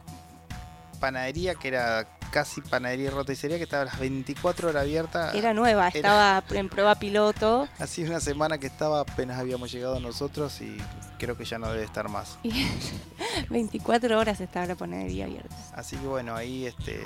panadería 0.99 1.53
que 1.55 1.67
era 1.67 2.08
casi 2.36 2.60
panadería 2.60 3.06
y 3.06 3.10
roticería 3.12 3.56
que 3.56 3.63
estaba 3.63 3.84
a 3.84 3.86
las 3.86 3.98
24 3.98 4.67
horas 4.67 4.82
abierta. 4.82 5.32
Era 5.32 5.54
nueva, 5.54 5.88
estaba 5.88 6.43
en 6.50 6.67
prueba 6.67 6.95
piloto 6.95 7.69
Así 7.80 8.04
una 8.04 8.19
semana 8.19 8.58
que 8.58 8.67
estaba 8.67 9.00
apenas 9.00 9.39
habíamos 9.39 9.71
llegado 9.71 10.02
nosotros 10.02 10.60
y 10.60 10.76
creo 11.17 11.38
que 11.38 11.45
ya 11.45 11.60
no 11.60 11.71
debe 11.71 11.86
estar 11.86 12.10
más. 12.10 12.38
y 12.43 12.67
24 13.50 14.19
horas 14.19 14.41
estaba 14.41 14.65
la 14.65 14.76
panadería 14.76 15.24
abierta. 15.24 15.56
Así 15.74 15.95
que 15.95 16.08
bueno, 16.08 16.36
ahí 16.36 16.65
este, 16.65 17.00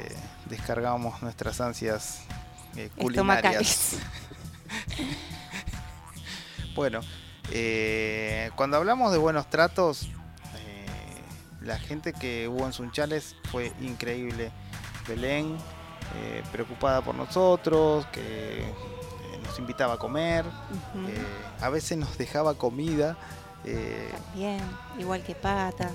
descargábamos 0.50 1.22
nuestras 1.22 1.62
ansias 1.62 2.22
eh, 2.76 2.90
culinarias. 2.98 3.98
Bueno, 6.76 7.02
eh, 7.52 8.52
cuando 8.56 8.78
hablamos 8.78 9.12
de 9.12 9.18
buenos 9.18 9.50
tratos, 9.50 10.04
eh, 10.04 10.86
la 11.62 11.78
gente 11.78 12.14
que 12.14 12.48
hubo 12.48 12.66
en 12.66 12.72
Sunchales 12.72 13.36
fue 13.52 13.74
increíble. 13.82 14.52
Belén, 15.08 15.58
eh, 16.16 16.44
preocupada 16.52 17.02
por 17.02 17.16
nosotros, 17.16 18.06
que 18.08 18.62
eh, 18.62 18.74
nos 19.44 19.58
invitaba 19.60 19.94
a 19.96 19.98
comer, 19.98 20.46
eh, 21.08 21.26
a 21.62 21.70
veces 21.70 21.98
nos 21.98 22.18
dejaba 22.18 22.54
comida. 22.56 23.18
También, 24.26 24.62
igual 24.98 25.22
que 25.24 25.36
Pata. 25.36 25.90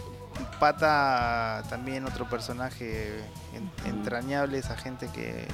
Pata 0.60 1.62
también 1.68 2.04
otro 2.06 2.28
personaje 2.28 3.18
en- 3.54 3.70
entrañable, 3.86 4.58
esa 4.58 4.76
gente 4.76 5.08
que 5.08 5.46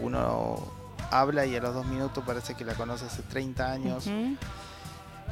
uno 0.00 0.58
habla 1.10 1.44
y 1.46 1.56
a 1.56 1.60
los 1.60 1.74
dos 1.74 1.86
minutos 1.86 2.22
parece 2.26 2.54
que 2.54 2.64
la 2.64 2.74
conoce 2.74 3.06
hace 3.06 3.22
30 3.22 3.70
años. 3.72 4.06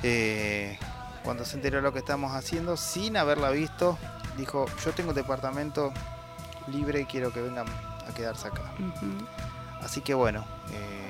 Eh, 0.03 0.79
cuando 1.25 1.45
se 1.45 1.57
enteró 1.57 1.77
de 1.77 1.83
lo 1.83 1.93
que 1.93 1.99
estamos 1.99 2.33
haciendo, 2.35 2.77
sin 2.77 3.17
haberla 3.17 3.51
visto, 3.51 3.99
dijo, 4.39 4.67
yo 4.85 4.93
tengo 4.93 5.13
departamento 5.13 5.93
libre 6.68 7.01
y 7.03 7.05
quiero 7.05 7.33
que 7.33 7.40
vengan 7.40 7.66
a 8.09 8.14
quedarse 8.14 8.49
acá. 8.49 8.62
Así 9.83 10.01
que 10.01 10.14
bueno, 10.14 10.44
eh, 10.73 11.09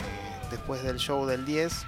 después 0.50 0.82
del 0.82 0.98
show 0.98 1.26
del 1.26 1.44
10, 1.44 1.86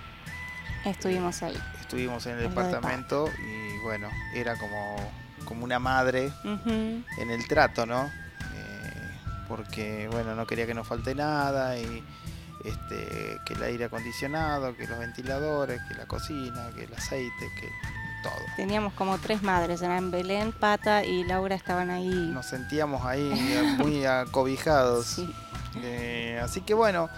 Estuvimos 0.84 1.42
ahí. 1.42 1.56
estuvimos 1.80 2.26
en 2.26 2.32
el 2.32 2.38
de 2.38 2.48
departamento 2.48 3.28
y 3.28 3.78
bueno, 3.84 4.08
era 4.34 4.56
como, 4.56 4.96
como 5.44 5.64
una 5.64 5.78
madre 5.78 6.32
en 6.44 7.30
el 7.30 7.46
trato, 7.46 7.86
¿no? 7.86 8.06
Eh, 8.06 9.10
porque, 9.48 10.08
bueno, 10.10 10.34
no 10.34 10.44
quería 10.46 10.66
que 10.66 10.74
nos 10.74 10.86
falte 10.88 11.14
nada 11.14 11.78
y 11.78 12.02
este, 12.64 13.38
que 13.44 13.54
el 13.54 13.62
aire 13.62 13.84
acondicionado, 13.84 14.76
que 14.76 14.86
los 14.88 14.98
ventiladores, 14.98 15.80
que 15.88 15.94
la 15.94 16.06
cocina, 16.06 16.70
que 16.74 16.84
el 16.84 16.94
aceite, 16.94 17.48
que 17.60 17.68
todo. 18.22 18.32
Teníamos 18.56 18.92
como 18.94 19.18
tres 19.18 19.42
madres, 19.42 19.82
eran 19.82 20.10
Belén, 20.10 20.52
Pata 20.52 21.04
y 21.04 21.24
Laura 21.24 21.54
estaban 21.54 21.90
ahí. 21.90 22.08
Nos 22.32 22.46
sentíamos 22.46 23.04
ahí 23.04 23.74
muy 23.78 24.04
acobijados. 24.06 25.06
Sí. 25.06 25.34
Eh, 25.82 26.40
así 26.42 26.60
que 26.60 26.74
bueno, 26.74 27.08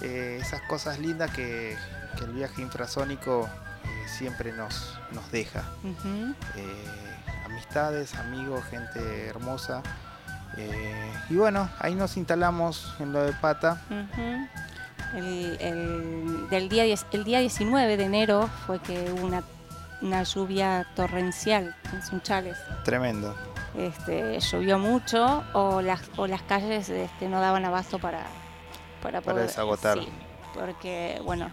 eh, 0.00 0.38
esas 0.40 0.60
cosas 0.62 0.98
lindas 0.98 1.30
que, 1.30 1.76
que 2.18 2.24
el 2.24 2.32
viaje 2.32 2.60
infrasónico 2.62 3.48
eh, 3.84 4.08
siempre 4.08 4.52
nos, 4.52 4.98
nos 5.12 5.30
deja. 5.30 5.64
Amistades, 7.46 8.14
amigos, 8.14 8.64
gente 8.70 9.26
hermosa. 9.26 9.82
Y 11.30 11.34
bueno, 11.36 11.68
ahí 11.78 11.94
nos 11.94 12.16
instalamos 12.16 12.94
en 12.98 13.12
lo 13.12 13.22
de 13.22 13.32
Pata. 13.32 13.80
El, 15.14 15.56
el- 15.60 16.48
del 16.50 16.68
día, 16.68 16.84
el 16.84 17.24
día 17.24 17.40
19 17.40 17.96
de 17.96 18.04
enero 18.04 18.48
fue 18.66 18.78
que 18.80 19.12
hubo 19.12 19.26
una, 19.26 19.42
una 20.02 20.22
lluvia 20.24 20.86
torrencial 20.96 21.74
en 21.92 22.02
Sunchales. 22.02 22.58
Tremendo. 22.84 23.34
Este, 23.76 24.38
llovió 24.40 24.78
mucho 24.78 25.42
o 25.54 25.80
las, 25.80 26.02
o 26.16 26.26
las 26.26 26.42
calles 26.42 26.88
este, 26.90 27.28
no 27.28 27.40
daban 27.40 27.64
abasto 27.64 27.98
para, 27.98 28.20
para 29.02 29.20
Para 29.20 29.34
poder... 29.34 29.46
desagotar. 29.48 29.98
Sí, 29.98 30.08
porque, 30.54 31.20
bueno, 31.24 31.48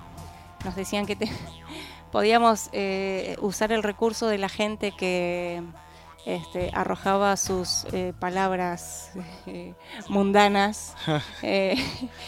nos 0.66 0.76
decían 0.76 1.06
que 1.06 1.16
te- 1.16 1.32
podíamos 2.12 2.70
eh, 2.74 3.38
usar 3.40 3.72
el 3.72 3.84
recurso 3.84 4.28
de 4.28 4.38
la 4.38 4.50
gente 4.50 4.92
que 4.92 5.64
este, 6.25 6.69
arrojaba 6.73 7.38
sus 7.38 7.86
eh, 7.91 8.13
palabras 8.19 9.12
eh, 9.47 9.73
mundanas 10.10 10.95
eh, 11.41 11.75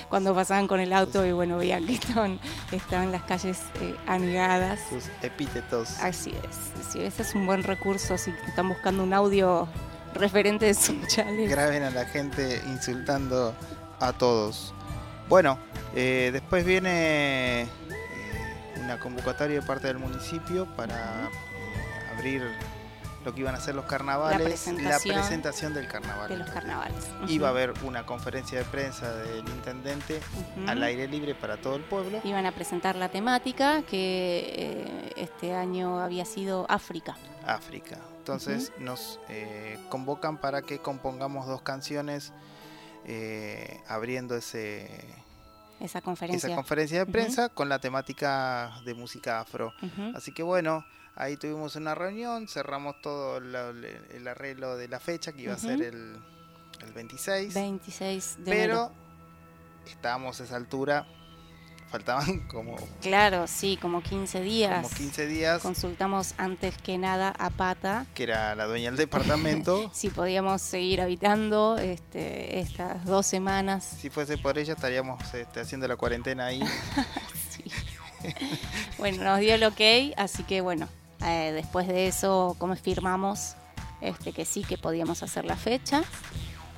cuando 0.09 0.33
pasaban 0.33 0.67
con 0.67 0.79
el 0.79 0.93
auto 0.93 1.25
y 1.25 1.31
bueno, 1.31 1.57
veían 1.57 1.85
que 1.85 1.93
estaban, 1.93 2.39
estaban 2.71 3.11
las 3.11 3.23
calles 3.23 3.59
anegadas. 4.07 4.79
Sus 4.89 5.05
epítetos. 5.21 5.99
Así 5.99 6.33
es, 6.49 6.91
sí, 6.91 7.01
ese 7.01 7.21
es 7.21 7.35
un 7.35 7.45
buen 7.45 7.63
recurso 7.63 8.17
si 8.17 8.31
están 8.47 8.69
buscando 8.69 9.03
un 9.03 9.13
audio 9.13 9.67
referente 10.13 10.65
de 10.65 10.73
Sunchales. 10.73 11.49
Graben 11.49 11.83
a 11.83 11.89
la 11.89 12.05
gente 12.05 12.61
insultando 12.67 13.53
a 13.99 14.13
todos. 14.13 14.73
Bueno, 15.29 15.57
después 15.93 16.65
viene 16.65 17.67
una 18.83 18.99
convocatoria 18.99 19.61
de 19.61 19.65
parte 19.65 19.87
del 19.87 19.99
municipio 19.99 20.65
para 20.75 21.29
abrir 22.13 22.43
lo 23.23 23.33
que 23.33 23.41
iban 23.41 23.55
a 23.55 23.59
ser 23.59 23.75
los 23.75 23.85
carnavales, 23.85 24.39
la 24.39 24.45
presentación, 24.45 25.15
presentación 25.15 25.73
del 25.73 25.87
carnaval. 25.87 26.29
De 26.29 26.37
los 26.37 26.49
carnavales. 26.49 27.09
Iba 27.27 27.47
a 27.47 27.51
haber 27.51 27.73
una 27.83 28.05
conferencia 28.05 28.57
de 28.57 28.65
prensa 28.65 29.13
del 29.15 29.47
intendente 29.47 30.19
al 30.67 30.81
aire 30.83 31.07
libre 31.07 31.35
para 31.35 31.57
todo 31.57 31.75
el 31.75 31.83
pueblo. 31.83 32.19
Iban 32.23 32.45
a 32.45 32.51
presentar 32.51 32.95
la 32.95 33.09
temática 33.09 33.83
que 33.83 34.53
eh, 34.55 35.13
este 35.17 35.53
año 35.53 35.99
había 35.99 36.25
sido 36.25 36.65
África. 36.69 37.15
África. 37.45 37.97
Entonces 38.17 38.71
nos 38.79 39.19
eh, 39.29 39.77
convocan 39.89 40.37
para 40.37 40.61
que 40.61 40.79
compongamos 40.79 41.47
dos 41.47 41.61
canciones 41.61 42.33
eh, 43.05 43.81
abriendo 43.87 44.35
ese 44.35 44.87
esa 45.79 46.01
conferencia, 46.01 46.47
esa 46.47 46.55
conferencia 46.55 46.99
de 47.03 47.11
prensa 47.11 47.49
con 47.49 47.67
la 47.67 47.79
temática 47.79 48.71
de 48.85 48.93
música 48.93 49.39
afro. 49.39 49.73
Así 50.13 50.31
que 50.31 50.43
bueno, 50.43 50.85
ahí 51.15 51.37
tuvimos 51.37 51.75
una 51.75 51.95
reunión, 51.95 52.47
cerramos 52.47 53.01
todo 53.01 53.37
el 53.37 54.27
arreglo 54.27 54.77
de 54.77 54.87
la 54.87 54.99
fecha 54.99 55.33
que 55.33 55.43
iba 55.43 55.53
a 55.53 55.57
ser 55.57 55.81
el, 55.81 56.17
el 56.83 56.93
26. 56.93 57.53
26 57.53 58.37
de 58.39 58.51
Pero 58.51 58.91
estábamos 59.85 60.39
a 60.41 60.43
esa 60.43 60.55
altura 60.55 61.05
faltaban 61.91 62.39
como... 62.47 62.75
Claro, 63.01 63.45
sí, 63.47 63.77
como 63.79 64.01
15 64.01 64.41
días. 64.41 64.83
Como 64.83 64.95
15 64.95 65.27
días. 65.27 65.61
Consultamos 65.61 66.33
antes 66.37 66.75
que 66.77 66.97
nada 66.97 67.33
a 67.37 67.49
Pata. 67.49 68.05
Que 68.15 68.23
era 68.23 68.55
la 68.55 68.65
dueña 68.65 68.89
del 68.89 68.97
departamento. 68.97 69.91
si 69.93 70.09
podíamos 70.09 70.61
seguir 70.61 71.01
habitando 71.01 71.77
este, 71.77 72.59
estas 72.59 73.05
dos 73.05 73.27
semanas. 73.27 73.97
Si 73.99 74.09
fuese 74.09 74.37
por 74.37 74.57
ella 74.57 74.73
estaríamos 74.73 75.21
este, 75.33 75.59
haciendo 75.59 75.87
la 75.87 75.97
cuarentena 75.97 76.45
ahí. 76.45 76.63
bueno, 78.97 79.23
nos 79.23 79.39
dio 79.39 79.55
el 79.55 79.63
ok, 79.65 80.13
así 80.15 80.43
que 80.43 80.61
bueno, 80.61 80.87
eh, 81.23 81.51
después 81.53 81.87
de 81.87 82.07
eso 82.07 82.55
como 82.57 82.75
firmamos 82.75 83.55
este, 84.01 84.33
que 84.33 84.45
sí, 84.45 84.63
que 84.63 84.77
podíamos 84.77 85.23
hacer 85.23 85.45
la 85.45 85.55
fecha. 85.55 86.03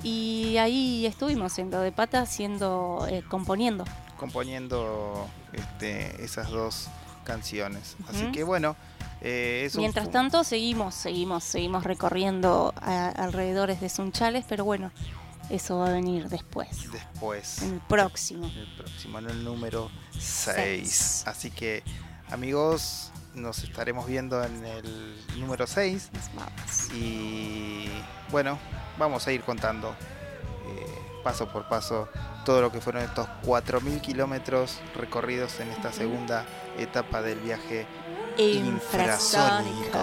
Y 0.02 0.58
ahí 0.58 1.06
estuvimos 1.06 1.58
en 1.58 1.70
lo 1.70 1.80
de 1.80 1.90
Pata 1.90 2.20
haciendo, 2.20 3.06
eh, 3.08 3.22
componiendo 3.28 3.84
componiendo 4.24 5.28
este, 5.52 6.24
esas 6.24 6.50
dos 6.50 6.88
canciones. 7.24 7.96
Así 8.08 8.30
que 8.32 8.44
bueno, 8.44 8.76
eh, 9.20 9.70
Mientras 9.76 10.10
tanto 10.10 10.44
seguimos, 10.44 10.94
seguimos, 10.94 11.44
seguimos 11.44 11.84
recorriendo 11.84 12.74
alrededores 12.82 13.80
de 13.80 13.88
Sunchales, 13.88 14.44
pero 14.48 14.64
bueno, 14.64 14.92
eso 15.48 15.78
va 15.78 15.88
a 15.88 15.92
venir 15.92 16.28
después. 16.28 16.90
Después. 16.90 17.62
En 17.62 17.74
el 17.74 17.80
próximo. 17.80 18.46
En 18.46 18.58
el 18.58 18.76
próximo, 18.76 19.18
en 19.18 19.30
el 19.30 19.44
número 19.44 19.90
6. 20.18 21.24
Así 21.26 21.50
que, 21.50 21.82
amigos, 22.30 23.12
nos 23.34 23.62
estaremos 23.64 24.06
viendo 24.06 24.42
en 24.42 24.64
el 24.64 25.16
número 25.38 25.66
6. 25.66 26.10
Y 26.94 27.88
bueno, 28.30 28.58
vamos 28.98 29.26
a 29.26 29.32
ir 29.32 29.42
contando 29.42 29.90
eh, 29.90 31.20
paso 31.22 31.48
por 31.48 31.68
paso 31.68 32.08
todo 32.44 32.60
lo 32.60 32.70
que 32.70 32.80
fueron 32.80 33.02
estos 33.02 33.26
4.000 33.44 34.00
kilómetros 34.00 34.80
recorridos 34.96 35.58
en 35.60 35.70
esta 35.70 35.92
segunda 35.92 36.44
etapa 36.78 37.22
del 37.22 37.38
viaje 37.40 37.86
infrasónico. 38.36 39.98